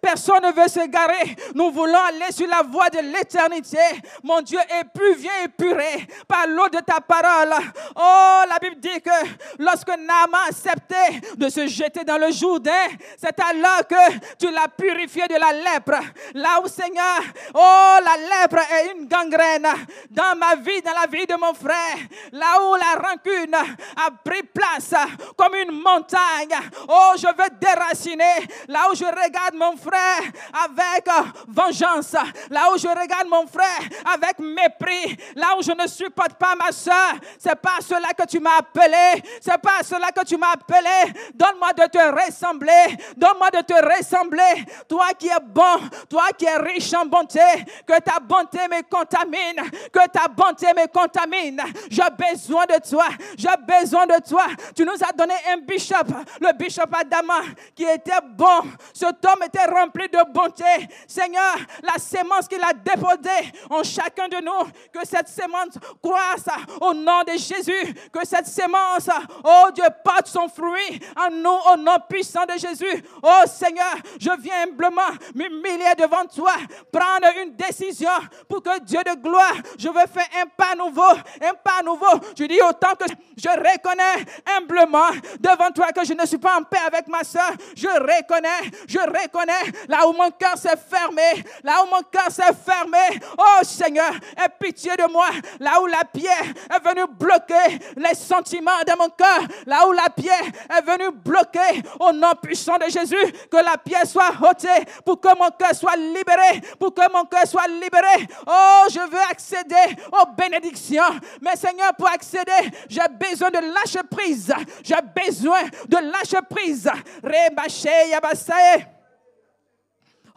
[0.00, 1.36] Personne ne veut se garer.
[1.54, 3.78] Nous voulons aller sur la voie de l'éternité.
[4.22, 4.58] Mon Dieu,
[4.94, 7.54] plus viens épuré par l'eau de ta parole.
[7.96, 9.10] Oh, la Bible dit que
[9.58, 12.88] lorsque Nama acceptait de se jeter dans le Jourdain,
[13.18, 16.00] c'est alors que tu l'as purifié de la lèpre.
[16.34, 17.20] Là où, Seigneur,
[17.54, 19.68] oh, la lèpre est une gangrène
[20.10, 21.96] dans ma vie, dans la vie de mon frère,
[22.32, 24.94] là où la rancune a pris place
[25.36, 28.46] comme une montagne, oh, je veux déraciner.
[28.68, 30.22] Là où je regarde mon frère
[30.64, 31.06] avec
[31.48, 32.14] vengeance,
[32.50, 33.80] là où je regarde mon frère
[34.12, 38.40] avec mépris, là où je ne supporte pas ma soeur, c'est pas cela que tu
[38.40, 41.12] m'as appelé, c'est pas cela que tu m'as appelé.
[41.34, 44.64] Donne-moi de te ressembler, donne-moi de te ressembler.
[44.88, 47.40] Toi qui es bon, toi qui es riche en bonté,
[47.86, 51.43] que ta bonté me contamine, que ta bonté me contamine
[51.90, 53.08] J'ai besoin de toi.
[53.36, 54.46] J'ai besoin de toi.
[54.74, 56.06] Tu nous as donné un bishop,
[56.40, 57.40] le bishop Adama,
[57.74, 58.62] qui était bon.
[58.92, 60.88] Cet homme était rempli de bonté.
[61.06, 66.46] Seigneur, la sémence qu'il a déposée en chacun de nous, que cette sémence croisse
[66.80, 67.94] au nom de Jésus.
[68.12, 69.08] Que cette sémence,
[69.44, 73.04] oh Dieu, porte son fruit en nous, au nom puissant de Jésus.
[73.22, 75.02] Oh Seigneur, je viens humblement
[75.34, 76.54] m'humilier devant toi,
[76.92, 78.10] prendre une décision
[78.48, 81.02] pour que Dieu de gloire, je veux faire un pas nouveau,
[81.40, 82.20] un pas nouveau.
[82.38, 83.04] Je dis autant que
[83.36, 84.24] je reconnais
[84.56, 85.10] humblement
[85.40, 87.52] devant toi que je ne suis pas en paix avec ma soeur.
[87.76, 92.54] Je reconnais, je reconnais là où mon cœur s'est fermé, là où mon cœur s'est
[92.64, 93.20] fermé.
[93.36, 95.28] Oh Seigneur, aie pitié de moi,
[95.60, 100.08] là où la pierre est venue bloquer les sentiments de mon cœur, là où la
[100.10, 105.20] pierre est venue bloquer au nom puissant de Jésus, que la pierre soit ôtée pour
[105.20, 108.28] que mon cœur soit libéré, pour que mon cœur soit libéré.
[108.46, 111.02] Oh, je veux accéder aux bénédictions.
[111.40, 114.52] Mais Seigneur, pour accéder, j'ai besoin de lâcher prise.
[114.82, 114.94] J'ai
[115.24, 116.90] besoin de lâcher prise.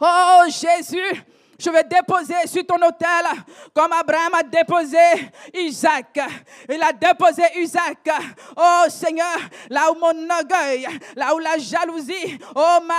[0.00, 1.24] Oh Jésus,
[1.58, 3.26] je vais déposer sur ton autel,
[3.74, 4.96] comme Abraham a déposé
[5.52, 6.20] Isaac.
[6.68, 8.08] Il a déposé Isaac.
[8.56, 9.38] Oh Seigneur,
[9.68, 10.86] là où mon orgueil,
[11.16, 12.94] là où la jalousie, oh m'a.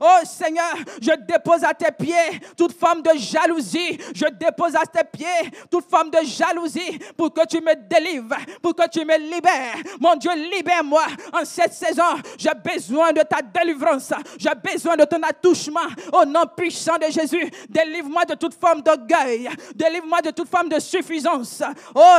[0.00, 3.98] Oh Seigneur, je dépose à tes pieds toute forme de jalousie.
[4.14, 8.74] Je dépose à tes pieds toute forme de jalousie pour que tu me délivres, pour
[8.74, 9.76] que tu me libères.
[10.00, 12.02] Mon Dieu, libère-moi en cette saison.
[12.36, 14.12] J'ai besoin de ta délivrance.
[14.38, 15.80] J'ai besoin de ton attouchement
[16.12, 17.50] au nom puissant de Jésus.
[17.68, 19.48] Délivre-moi de toute forme d'orgueil.
[19.74, 21.62] Délivre-moi de toute forme de suffisance.
[21.94, 22.18] Oh,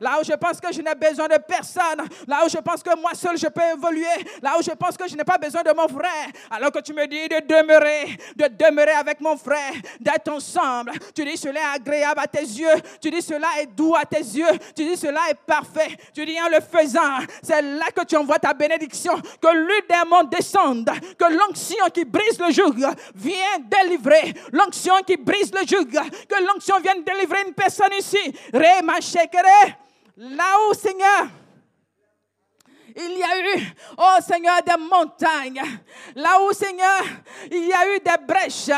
[0.00, 2.06] là où je pense que je n'ai besoin de personne.
[2.26, 4.06] Là où je pense que moi seul je peux évoluer.
[4.40, 6.28] Là où je pense que je n'ai pas besoin de mon frère.
[6.50, 10.92] Alors que tu me dis de demeurer, de demeurer avec mon frère, d'être ensemble.
[11.14, 12.74] Tu dis cela est agréable à tes yeux.
[13.00, 14.58] Tu dis cela est doux à tes yeux.
[14.74, 15.96] Tu dis cela est parfait.
[16.14, 19.14] Tu dis en le faisant, c'est là que tu envoies ta bénédiction.
[19.40, 20.90] Que l'huile des mondes descende.
[21.18, 22.76] Que l'onction qui brise le joug
[23.14, 23.68] vienne
[24.52, 25.86] L'onction qui brise le joug.
[25.86, 28.18] Que l'onction vienne délivrer une personne ici.
[30.16, 31.28] Là-haut, Seigneur.
[32.96, 33.66] Il y a eu,
[33.96, 35.62] oh Seigneur, des montagnes.
[36.14, 37.02] Là où, Seigneur,
[37.50, 38.70] il y a eu des brèches.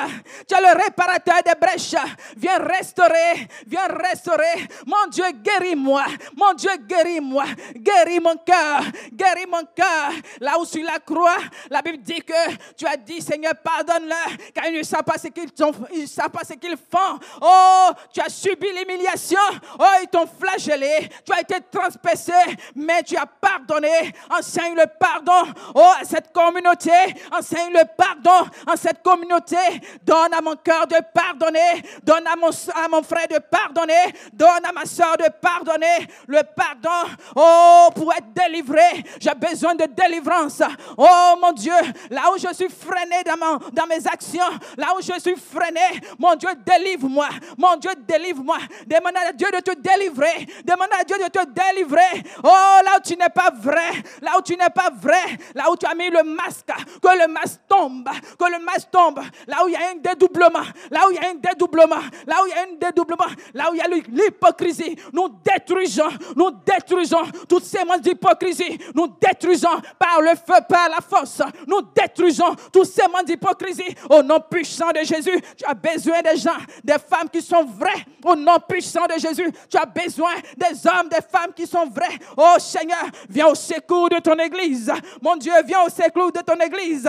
[0.46, 1.94] Tu es le réparateur des brèches.
[2.36, 4.68] Viens restaurer, viens restaurer.
[4.86, 6.04] Mon Dieu, guéris-moi.
[6.36, 7.44] Mon Dieu, guéris-moi.
[7.74, 8.82] Guéris mon cœur.
[9.12, 10.12] Guéris mon cœur.
[10.40, 11.38] Là où sur la croix,
[11.70, 15.28] la Bible dit que tu as dit, Seigneur, pardonne-leur, car ils ne savent pas ce
[15.28, 17.18] qu'ils font.
[17.40, 19.38] Oh, tu as subi l'humiliation.
[19.78, 21.08] Oh, ils t'ont flagellé.
[21.24, 22.32] Tu as été transpercé,
[22.74, 26.90] mais tu as pardonné enseigne le pardon oh, à cette communauté,
[27.32, 29.56] enseigne le pardon à cette communauté.
[30.02, 34.84] Donne à mon cœur de pardonner, donne à mon, frère de pardonner, donne à ma
[34.84, 36.06] soeur de pardonner.
[36.26, 40.62] Le pardon, oh, pour être délivré, j'ai besoin de délivrance.
[40.96, 41.72] Oh mon Dieu,
[42.10, 46.34] là où je suis freiné dans, dans mes actions, là où je suis freiné, mon
[46.34, 47.28] Dieu, délivre-moi.
[47.56, 48.58] Mon Dieu, délivre-moi.
[48.86, 50.46] Demande à Dieu de te délivrer.
[50.64, 52.22] Demande à Dieu de te délivrer.
[52.42, 55.76] Oh, là où tu n'es pas vrai, là où tu n'es pas vrai, là où
[55.76, 56.66] tu as mis le masque,
[57.02, 60.64] que le masque tombe, que le masque tombe, là où il y a un dédoublement,
[60.90, 63.70] là où il y a un dédoublement, là où il y a un dédoublement, là
[63.70, 69.80] où il y a l'hypocrisie, nous détruisons, nous détruisons toutes ces mots d'hypocrisie, nous détruisons
[69.98, 74.90] par le feu, par la force, nous détruisons tous ces mots d'hypocrisie au nom puissant
[74.90, 75.40] de Jésus.
[75.56, 79.50] Tu as besoin des gens, des femmes qui sont vraies au nom puissant de Jésus.
[79.68, 82.18] Tu as besoin des hommes, des femmes qui sont vrais.
[82.36, 84.92] Oh Seigneur, viens au secours de ton église.
[85.20, 87.08] Mon Dieu, viens au secours de ton église.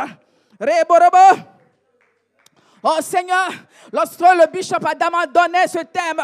[2.83, 3.49] Oh Seigneur,
[3.91, 6.21] lorsque le bishop Adam a donné ce thème,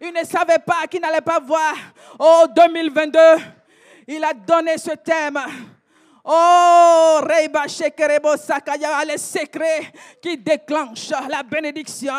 [0.00, 1.74] il ne savait pas qu'il n'allait pas voir.
[2.18, 3.18] Oh 2022,
[4.08, 5.38] il a donné ce thème.
[6.24, 12.12] Oh, Reiba Shekerebo Sakaya, les secrets qui déclenchent la bénédiction.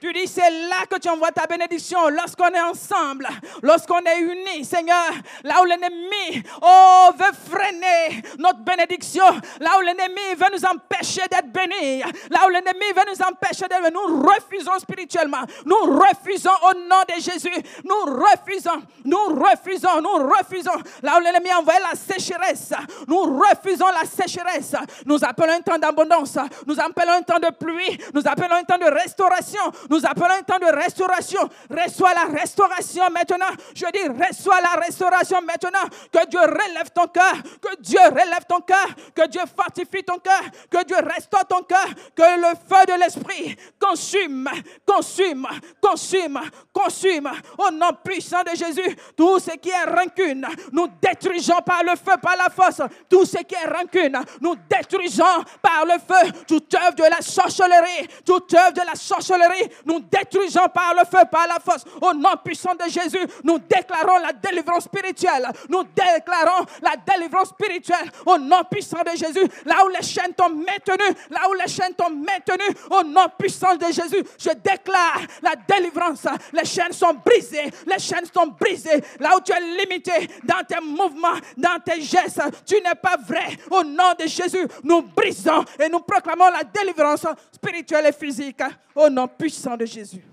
[0.00, 3.28] Tu dis, c'est là que tu envoies ta bénédiction, lorsqu'on est ensemble,
[3.62, 5.10] lorsqu'on est unis, Seigneur,
[5.44, 9.24] là où l'ennemi, oh, veut freiner notre bénédiction,
[9.60, 13.80] là où l'ennemi veut nous empêcher d'être bénis, là où l'ennemi veut nous empêcher d'être
[13.92, 17.52] nous refusons spirituellement, nous refusons au nom de Jésus,
[17.84, 22.72] nous refusons, nous refusons, nous refusons, là où l'ennemi envoie la sécheresse,
[23.06, 24.74] nous refusons la sécheresse,
[25.04, 28.78] nous appelons un temps d'abondance, nous appelons un temps de pluie, nous appelons un temps
[28.78, 29.60] de restauration,
[29.90, 31.40] Nous appelons un temps de restauration.
[31.68, 33.50] Reçois la restauration maintenant.
[33.74, 35.88] Je dis, reçois la restauration maintenant.
[36.12, 37.34] Que Dieu relève ton cœur.
[37.60, 38.86] Que Dieu relève ton cœur.
[39.14, 40.42] Que Dieu fortifie ton cœur.
[40.70, 41.88] Que Dieu restaure ton cœur.
[42.14, 44.48] Que le feu de l'esprit consume,
[44.86, 45.48] consume,
[45.82, 46.40] consume,
[46.72, 47.30] consume.
[47.58, 52.16] Au nom puissant de Jésus, tout ce qui est rancune, nous détruisons par le feu,
[52.22, 52.80] par la force.
[53.08, 56.30] Tout ce qui est rancune, nous détruisons par le feu.
[56.46, 61.24] Toute œuvre de la sorcellerie, toute œuvre de la sorcellerie, nous détruisons par le feu,
[61.30, 61.84] par la force.
[62.00, 65.48] Au nom puissant de Jésus, nous déclarons la délivrance spirituelle.
[65.68, 69.46] Nous déclarons la délivrance spirituelle au nom puissant de Jésus.
[69.64, 73.74] Là où les chaînes t'ont maintenu, là où les chaînes t'ont maintenu, au nom puissant
[73.76, 76.26] de Jésus, je déclare la délivrance.
[76.52, 79.02] Les chaînes sont brisées, les chaînes sont brisées.
[79.18, 83.56] Là où tu es limité dans tes mouvements, dans tes gestes, tu n'es pas vrai.
[83.70, 88.62] Au nom de Jésus, nous brisons et nous proclamons la délivrance spirituelle et physique
[88.94, 90.24] au nom puissant de Jésus.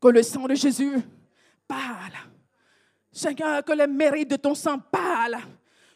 [0.00, 1.00] Que le sang de Jésus
[1.66, 2.14] parle.
[3.10, 5.42] Seigneur, que les mérites de ton sang parlent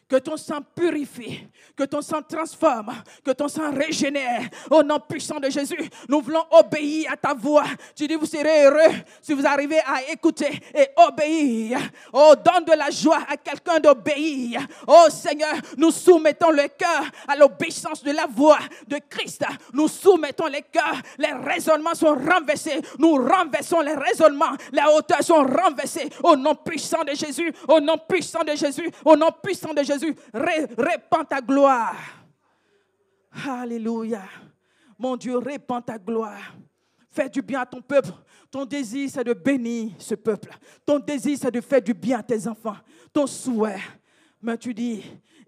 [0.07, 2.93] que ton sang purifie, que ton sang transforme,
[3.23, 4.49] que ton sang régénère.
[4.69, 7.65] Au nom puissant de Jésus, nous voulons obéir à ta voix.
[7.95, 11.79] Tu dis, vous serez heureux si vous arrivez à écouter et obéir.
[12.11, 14.61] Oh, donne de la joie à quelqu'un d'obéir.
[14.87, 19.43] Oh Seigneur, nous soumettons le cœur à l'obéissance de la voix de Christ.
[19.73, 21.01] Nous soumettons les cœurs.
[21.17, 22.81] Les raisonnements sont renversés.
[22.99, 24.55] Nous renversons les raisonnements.
[24.71, 26.09] Les hauteurs sont renversées.
[26.23, 27.53] Au nom puissant de Jésus.
[27.67, 28.89] Au nom puissant de Jésus.
[29.05, 29.92] Au nom puissant de Jésus.
[29.93, 31.95] Jésus, répands ta gloire.
[33.47, 34.23] Alléluia.
[34.97, 36.55] Mon Dieu, répands ta gloire.
[37.09, 38.09] Fais du bien à ton peuple.
[38.49, 40.49] Ton désir, c'est de bénir ce peuple.
[40.85, 42.77] Ton désir, c'est de faire du bien à tes enfants.
[43.11, 43.81] Ton souhait.
[44.41, 45.03] Mais tu dis,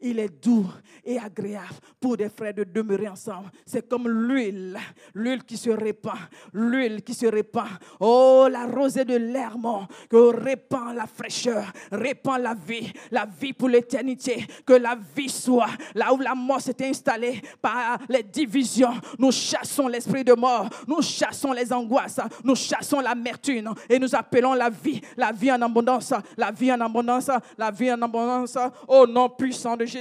[0.05, 0.67] il est doux
[1.03, 3.49] et agréable pour des frères de demeurer ensemble.
[3.65, 4.77] C'est comme l'huile,
[5.13, 6.17] l'huile qui se répand,
[6.53, 7.67] l'huile qui se répand.
[7.99, 13.69] Oh, la rosée de l'hermon que répand la fraîcheur, répand la vie, la vie pour
[13.69, 14.45] l'éternité.
[14.65, 18.93] Que la vie soit là où la mort s'est installée par les divisions.
[19.17, 24.53] Nous chassons l'esprit de mort, nous chassons les angoisses, nous chassons l'amertume et nous appelons
[24.53, 28.57] la vie, la vie en abondance, la vie en abondance, la vie en abondance.
[28.87, 29.94] Au nom puissant de Jésus,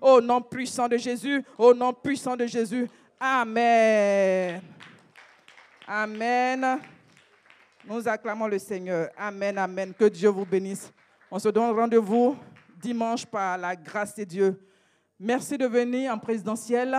[0.00, 2.88] au nom puissant de Jésus, au nom puissant de Jésus.
[3.18, 4.60] Amen.
[5.86, 6.80] Amen.
[7.84, 9.10] Nous acclamons le Seigneur.
[9.16, 9.94] Amen, amen.
[9.94, 10.92] Que Dieu vous bénisse.
[11.30, 12.36] On se donne rendez-vous
[12.80, 14.60] dimanche par la grâce de Dieu.
[15.18, 16.98] Merci de venir en présidentiel.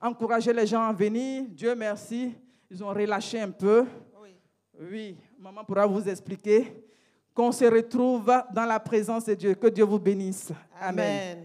[0.00, 1.44] Encouragez les gens à venir.
[1.48, 2.34] Dieu merci.
[2.70, 3.86] Ils ont relâché un peu.
[4.20, 4.36] Oui.
[4.78, 6.84] Oui, maman pourra vous expliquer
[7.34, 9.54] qu'on se retrouve dans la présence de Dieu.
[9.54, 10.52] Que Dieu vous bénisse.
[10.80, 11.44] Amen.